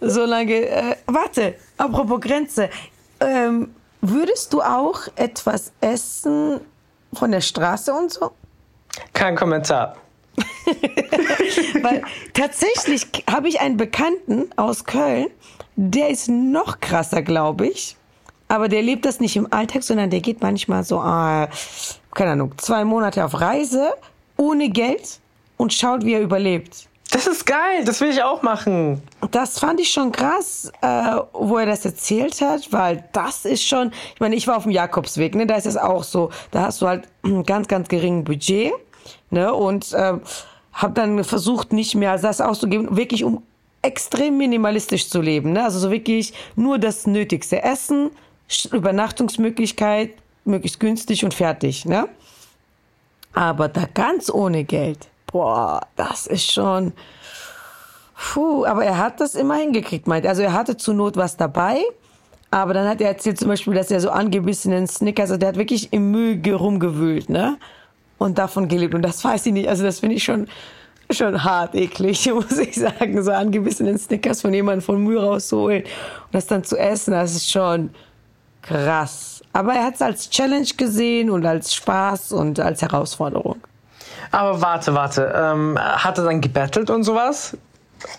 Solange, 0.00 0.54
äh, 0.54 0.96
warte, 1.06 1.54
apropos 1.78 2.20
Grenze. 2.20 2.68
Ähm, 3.20 3.74
würdest 4.00 4.52
du 4.52 4.60
auch 4.60 5.00
etwas 5.16 5.72
essen 5.80 6.60
von 7.12 7.30
der 7.30 7.40
Straße 7.40 7.92
und 7.92 8.12
so? 8.12 8.32
Kein 9.12 9.34
Kommentar. 9.34 9.96
Weil 11.82 12.02
tatsächlich 12.32 13.06
habe 13.30 13.48
ich 13.48 13.60
einen 13.60 13.76
Bekannten 13.76 14.50
aus 14.56 14.84
Köln, 14.84 15.28
der 15.76 16.08
ist 16.10 16.28
noch 16.28 16.80
krasser, 16.80 17.22
glaube 17.22 17.66
ich. 17.66 17.96
Aber 18.48 18.68
der 18.68 18.82
lebt 18.82 19.06
das 19.06 19.20
nicht 19.20 19.36
im 19.36 19.50
Alltag, 19.52 19.82
sondern 19.82 20.10
der 20.10 20.20
geht 20.20 20.42
manchmal 20.42 20.84
so, 20.84 20.96
äh, 20.98 21.48
keine 22.14 22.32
Ahnung, 22.32 22.52
zwei 22.58 22.84
Monate 22.84 23.24
auf 23.24 23.40
Reise 23.40 23.94
ohne 24.36 24.68
Geld 24.68 25.20
und 25.56 25.72
schaut, 25.72 26.04
wie 26.04 26.14
er 26.14 26.20
überlebt. 26.20 26.88
Das 27.12 27.26
ist 27.26 27.44
geil, 27.44 27.84
das 27.84 28.00
will 28.00 28.08
ich 28.08 28.22
auch 28.22 28.42
machen. 28.42 29.02
Das 29.30 29.58
fand 29.58 29.80
ich 29.80 29.90
schon 29.90 30.12
krass, 30.12 30.72
äh, 30.80 31.16
wo 31.34 31.58
er 31.58 31.66
das 31.66 31.84
erzählt 31.84 32.40
hat, 32.40 32.72
weil 32.72 33.04
das 33.12 33.44
ist 33.44 33.62
schon, 33.62 33.92
ich 34.14 34.20
meine, 34.20 34.34
ich 34.34 34.46
war 34.48 34.56
auf 34.56 34.62
dem 34.62 34.72
Jakobsweg, 34.72 35.34
ne, 35.34 35.46
da 35.46 35.56
ist 35.56 35.66
es 35.66 35.76
auch 35.76 36.04
so, 36.04 36.30
da 36.50 36.62
hast 36.62 36.80
du 36.80 36.88
halt 36.88 37.08
ein 37.22 37.44
ganz, 37.44 37.68
ganz 37.68 37.88
geringen 37.88 38.24
Budget 38.24 38.72
Ne? 39.30 39.52
Und 39.52 39.92
äh, 39.92 40.14
habe 40.72 40.94
dann 40.94 41.24
versucht, 41.24 41.72
nicht 41.72 41.94
mehr 41.94 42.16
das 42.18 42.40
auszugeben, 42.40 42.96
wirklich 42.96 43.24
um 43.24 43.42
extrem 43.82 44.38
minimalistisch 44.38 45.08
zu 45.08 45.20
leben. 45.20 45.52
Ne? 45.52 45.64
Also 45.64 45.78
so 45.78 45.90
wirklich 45.90 46.32
nur 46.56 46.78
das 46.78 47.06
Nötigste. 47.06 47.62
Essen, 47.62 48.10
Übernachtungsmöglichkeit, 48.70 50.10
möglichst 50.44 50.80
günstig 50.80 51.24
und 51.24 51.34
fertig. 51.34 51.84
Ne? 51.84 52.08
Aber 53.34 53.68
da 53.68 53.86
ganz 53.92 54.30
ohne 54.30 54.64
Geld, 54.64 55.08
boah, 55.26 55.80
das 55.96 56.26
ist 56.26 56.52
schon. 56.52 56.92
Puh, 58.14 58.64
aber 58.64 58.84
er 58.84 58.98
hat 58.98 59.20
das 59.20 59.34
immer 59.34 59.56
hingekriegt, 59.56 60.06
meint. 60.06 60.26
Also 60.26 60.42
er 60.42 60.52
hatte 60.52 60.76
zur 60.76 60.94
Not 60.94 61.16
was 61.16 61.36
dabei, 61.36 61.82
aber 62.50 62.72
dann 62.72 62.86
hat 62.86 63.00
er 63.00 63.08
erzählt 63.08 63.38
zum 63.38 63.48
Beispiel, 63.48 63.74
dass 63.74 63.90
er 63.90 64.00
so 64.00 64.10
angebissenen 64.10 64.86
Snickers, 64.86 65.30
also 65.30 65.38
der 65.38 65.48
hat 65.48 65.56
wirklich 65.56 65.92
im 65.92 66.12
Müll 66.12 66.40
rumgewühlt, 66.54 67.28
ne? 67.28 67.58
Und 68.22 68.38
davon 68.38 68.68
gelebt. 68.68 68.94
Und 68.94 69.02
das 69.02 69.24
weiß 69.24 69.46
ich 69.46 69.52
nicht. 69.52 69.68
Also 69.68 69.84
das 69.84 70.00
finde 70.00 70.16
ich 70.16 70.24
schon, 70.24 70.48
schon 71.10 71.42
hart 71.42 71.74
eklig, 71.74 72.30
muss 72.34 72.58
ich 72.58 72.74
sagen. 72.74 73.22
So 73.22 73.32
angebissenen 73.32 73.98
Snickers 73.98 74.40
von 74.40 74.52
jemandem 74.52 74.82
von 74.82 75.02
Mühe 75.02 75.22
rauszuholen 75.22 75.82
und 75.82 76.32
das 76.32 76.46
dann 76.46 76.64
zu 76.64 76.76
essen, 76.78 77.12
das 77.12 77.34
ist 77.34 77.50
schon 77.50 77.90
krass. 78.62 79.42
Aber 79.52 79.74
er 79.74 79.84
hat 79.84 79.96
es 79.96 80.02
als 80.02 80.30
Challenge 80.30 80.68
gesehen 80.76 81.28
und 81.30 81.44
als 81.44 81.74
Spaß 81.74 82.32
und 82.32 82.58
als 82.58 82.80
Herausforderung. 82.80 83.56
Aber 84.30 84.62
warte, 84.62 84.94
warte. 84.94 85.32
Ähm, 85.34 85.78
hat 85.78 86.16
er 86.16 86.24
dann 86.24 86.40
gebettelt 86.40 86.88
und 86.88 87.02
sowas? 87.02 87.56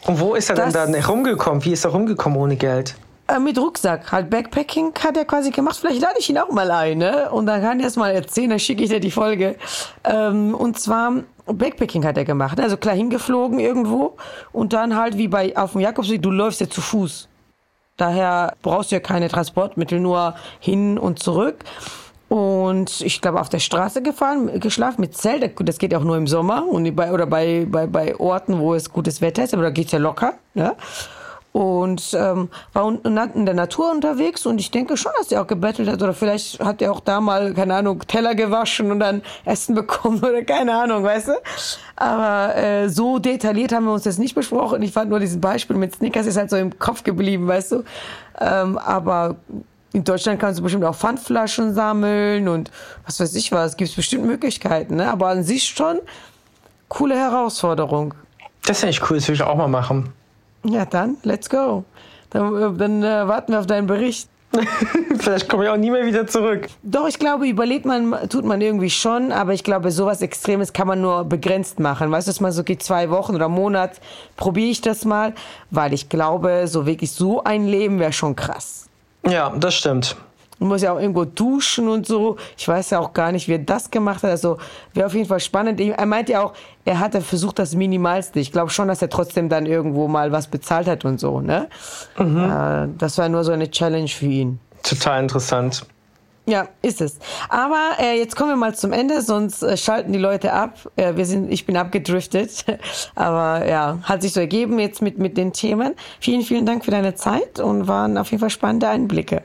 Und 0.05 0.19
wo 0.19 0.35
ist 0.35 0.49
er 0.49 0.55
das, 0.55 0.73
denn 0.73 0.93
dann 0.93 1.03
rumgekommen? 1.03 1.63
Wie 1.65 1.73
ist 1.73 1.85
er 1.85 1.91
rumgekommen 1.91 2.37
ohne 2.37 2.55
Geld? 2.55 2.95
Äh, 3.27 3.39
mit 3.39 3.57
Rucksack, 3.57 4.12
halt 4.12 4.29
Backpacking 4.29 4.93
hat 5.01 5.15
er 5.15 5.23
quasi 5.23 5.49
gemacht. 5.49 5.77
Vielleicht 5.77 6.01
lade 6.01 6.15
ich 6.19 6.29
ihn 6.29 6.38
auch 6.38 6.51
mal 6.51 6.69
ein, 6.69 6.97
ne? 6.97 7.31
Und 7.31 7.45
dann 7.45 7.62
kann 7.62 7.79
er 7.79 7.88
es 7.88 7.95
mal 7.95 8.12
erzählen, 8.12 8.49
dann 8.49 8.59
schicke 8.59 8.83
ich 8.83 8.89
dir 8.89 8.99
die 8.99 9.12
Folge. 9.12 9.55
Ähm, 10.03 10.53
und 10.53 10.77
zwar 10.77 11.23
Backpacking 11.45 12.05
hat 12.05 12.17
er 12.17 12.25
gemacht. 12.25 12.59
Also 12.59 12.75
klar 12.75 12.95
hingeflogen 12.95 13.59
irgendwo 13.59 14.17
und 14.51 14.73
dann 14.73 14.97
halt 14.97 15.17
wie 15.17 15.29
bei 15.29 15.55
auf 15.55 15.71
dem 15.71 15.81
Jakobsweg, 15.81 16.21
du 16.21 16.31
läufst 16.31 16.59
ja 16.59 16.69
zu 16.69 16.81
Fuß. 16.81 17.29
Daher 17.95 18.55
brauchst 18.62 18.91
du 18.91 18.95
ja 18.95 18.99
keine 18.99 19.29
Transportmittel, 19.29 19.99
nur 19.99 20.36
hin 20.59 20.97
und 20.97 21.19
zurück. 21.19 21.63
Und 22.27 23.01
ich 23.01 23.21
glaube, 23.21 23.39
auf 23.39 23.49
der 23.49 23.59
Straße 23.59 24.01
gefahren, 24.01 24.59
geschlafen 24.59 25.01
mit 25.01 25.15
Zelt. 25.15 25.53
Das 25.59 25.77
geht 25.77 25.93
auch 25.93 26.03
nur 26.03 26.17
im 26.17 26.25
Sommer 26.27 26.65
und 26.67 26.95
bei, 26.95 27.12
oder 27.12 27.27
bei, 27.27 27.67
bei, 27.69 27.86
bei 27.86 28.19
Orten, 28.19 28.59
wo 28.59 28.73
es 28.73 28.91
gutes 28.91 29.21
Wetter 29.21 29.43
ist, 29.43 29.53
aber 29.53 29.63
da 29.63 29.69
geht's 29.69 29.91
ja 29.91 29.99
locker. 29.99 30.33
Ja? 30.55 30.75
Und 31.53 32.15
ähm, 32.15 32.49
war 32.73 32.91
in 32.91 33.45
der 33.45 33.53
Natur 33.53 33.91
unterwegs 33.91 34.45
und 34.47 34.59
ich 34.59 34.71
denke 34.71 34.97
schon, 34.97 35.11
dass 35.19 35.31
er 35.31 35.43
auch 35.43 35.47
gebettelt 35.47 35.87
hat 35.87 36.01
oder 36.01 36.13
vielleicht 36.13 36.59
hat 36.59 36.81
er 36.81 36.91
auch 36.91 36.99
da 36.99 37.21
mal, 37.21 37.53
keine 37.53 37.75
Ahnung, 37.75 37.99
Teller 38.07 38.33
gewaschen 38.33 38.91
und 38.91 38.99
dann 38.99 39.21
Essen 39.45 39.75
bekommen 39.75 40.17
oder 40.17 40.43
keine 40.43 40.75
Ahnung, 40.75 41.03
weißt 41.03 41.27
du? 41.29 41.33
Aber 41.95 42.55
äh, 42.55 42.89
so 42.89 43.19
detailliert 43.19 43.71
haben 43.71 43.85
wir 43.85 43.93
uns 43.93 44.03
das 44.03 44.17
nicht 44.17 44.33
besprochen. 44.33 44.81
Ich 44.81 44.91
fand 44.91 45.11
nur 45.11 45.19
dieses 45.19 45.39
Beispiel 45.39 45.77
mit 45.77 45.95
Snickers 45.95 46.25
ist 46.25 46.37
halt 46.37 46.49
so 46.49 46.57
im 46.57 46.77
Kopf 46.79 47.03
geblieben, 47.03 47.47
weißt 47.47 47.73
du? 47.73 47.83
Ähm, 48.41 48.79
aber 48.79 49.35
in 49.93 50.03
Deutschland 50.03 50.39
kannst 50.39 50.57
du 50.57 50.63
bestimmt 50.63 50.83
auch 50.85 50.95
Pfandflaschen 50.95 51.75
sammeln 51.75 52.47
und 52.47 52.71
was 53.05 53.19
weiß 53.19 53.35
ich 53.35 53.51
was, 53.51 53.77
gibt 53.77 53.91
es 53.91 53.95
bestimmt 53.95 54.25
Möglichkeiten, 54.25 54.95
ne? 54.95 55.11
Aber 55.11 55.27
an 55.27 55.43
sich 55.43 55.65
schon 55.65 55.99
coole 56.87 57.15
Herausforderung. 57.15 58.15
Das 58.65 58.79
finde 58.79 58.91
ich 58.91 59.07
cool, 59.07 59.17
das 59.17 59.27
will 59.27 59.35
ich 59.35 59.43
auch 59.43 59.55
mal 59.55 59.67
machen. 59.67 60.13
Ja, 60.63 60.86
dann, 60.86 61.17
let's 61.23 61.49
go. 61.49 61.84
Dann, 62.30 62.56
äh, 62.56 62.78
dann 62.78 63.04
äh, 63.04 63.28
warten 63.28 63.52
wir 63.52 63.60
auf 63.60 63.67
deinen 63.67 63.88
Bericht. 63.88 64.30
Vielleicht 65.19 65.49
komme 65.49 65.63
ich 65.63 65.69
auch 65.69 65.78
nie 65.78 65.89
mehr 65.89 66.06
wieder 66.06 66.28
zurück. 66.28 66.67
Doch, 66.84 67.08
ich 67.08 67.17
glaube, 67.17 67.47
überlegt 67.47 67.86
man, 67.86 68.30
tut 68.30 68.45
man 68.45 68.62
irgendwie 68.62 68.89
schon, 68.89 69.32
aber 69.32 69.54
ich 69.54 69.63
glaube, 69.63 69.89
sowas 69.91 70.21
Extremes 70.21 70.73
kann 70.73 70.88
man 70.88 71.02
nur 71.02 71.23
begrenzt 71.23 71.80
machen. 71.80 72.12
Weißt 72.12 72.28
du, 72.28 72.30
dass 72.30 72.39
man 72.39 72.52
so 72.52 72.63
geht 72.63 72.84
zwei 72.84 73.10
Wochen 73.10 73.34
oder 73.34 73.49
Monat, 73.49 73.99
probiere 74.38 74.69
ich 74.69 74.82
das 74.82 75.06
mal, 75.06 75.34
weil 75.71 75.93
ich 75.93 76.10
glaube, 76.10 76.67
so 76.67 76.86
wirklich 76.86 77.12
so 77.12 77.43
ein 77.43 77.65
Leben 77.65 77.99
wäre 77.99 78.13
schon 78.13 78.36
krass. 78.36 78.88
Ja, 79.28 79.52
das 79.58 79.73
stimmt. 79.73 80.15
Man 80.59 80.69
muss 80.69 80.81
ja 80.81 80.93
auch 80.93 80.99
irgendwo 80.99 81.25
duschen 81.25 81.87
und 81.87 82.05
so. 82.05 82.37
Ich 82.57 82.67
weiß 82.67 82.91
ja 82.91 82.99
auch 82.99 83.13
gar 83.13 83.31
nicht, 83.31 83.47
wie 83.47 83.53
er 83.53 83.59
das 83.59 83.91
gemacht 83.91 84.23
hat. 84.23 84.31
Also 84.31 84.57
wäre 84.93 85.07
auf 85.07 85.13
jeden 85.13 85.27
Fall 85.27 85.39
spannend. 85.39 85.79
Er 85.79 86.05
meint 86.05 86.29
ja 86.29 86.43
auch, 86.43 86.53
er 86.85 86.99
hatte 86.99 87.21
versucht 87.21 87.59
das 87.59 87.75
Minimalste. 87.75 88.39
Ich 88.39 88.51
glaube 88.51 88.69
schon, 88.69 88.87
dass 88.87 89.01
er 89.01 89.09
trotzdem 89.09 89.49
dann 89.49 89.65
irgendwo 89.65 90.07
mal 90.07 90.31
was 90.31 90.47
bezahlt 90.47 90.87
hat 90.87 91.05
und 91.05 91.19
so. 91.19 91.41
Ne? 91.41 91.67
Mhm. 92.17 92.37
Äh, 92.37 92.87
das 92.97 93.17
war 93.17 93.29
nur 93.29 93.43
so 93.43 93.51
eine 93.51 93.69
Challenge 93.69 94.07
für 94.07 94.25
ihn. 94.25 94.59
Total 94.83 95.21
interessant. 95.21 95.85
Ja, 96.45 96.67
ist 96.81 96.99
es. 96.99 97.19
Aber 97.47 97.91
äh, 97.99 98.17
jetzt 98.17 98.35
kommen 98.35 98.49
wir 98.49 98.57
mal 98.57 98.75
zum 98.75 98.91
Ende, 98.91 99.21
sonst 99.21 99.63
äh, 99.63 99.77
schalten 99.77 100.11
die 100.11 100.19
Leute 100.19 100.51
ab. 100.51 100.77
Äh, 100.97 101.15
wir 101.15 101.25
sind, 101.25 101.49
ich 101.49 101.65
bin 101.65 101.77
abgedriftet. 101.77 102.65
Aber 103.15 103.65
ja, 103.65 103.99
hat 104.03 104.21
sich 104.21 104.33
so 104.33 104.41
ergeben 104.41 104.77
jetzt 104.77 105.01
mit, 105.01 105.19
mit 105.19 105.37
den 105.37 105.53
Themen. 105.53 105.95
Vielen, 106.19 106.41
vielen 106.41 106.65
Dank 106.65 106.83
für 106.83 106.91
deine 106.91 107.15
Zeit 107.15 107.61
und 107.61 107.87
waren 107.87 108.17
auf 108.17 108.31
jeden 108.31 108.41
Fall 108.41 108.49
spannende 108.49 108.89
Einblicke. 108.89 109.43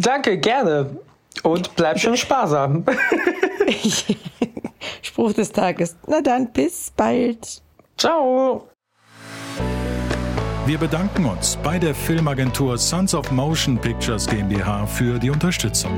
Danke, 0.00 0.38
gerne. 0.38 0.98
Und 1.42 1.74
bleib 1.76 1.98
schön 1.98 2.16
sparsam. 2.16 2.84
Spruch 5.02 5.32
des 5.32 5.52
Tages. 5.52 5.96
Na 6.06 6.20
dann, 6.20 6.52
bis 6.52 6.92
bald. 6.96 7.62
Ciao. 7.96 8.68
Wir 10.66 10.78
bedanken 10.78 11.26
uns 11.26 11.56
bei 11.62 11.78
der 11.78 11.94
Filmagentur 11.94 12.76
Sons 12.76 13.14
of 13.14 13.30
Motion 13.30 13.78
Pictures 13.78 14.26
GmbH 14.26 14.86
für 14.86 15.18
die 15.18 15.30
Unterstützung. 15.30 15.92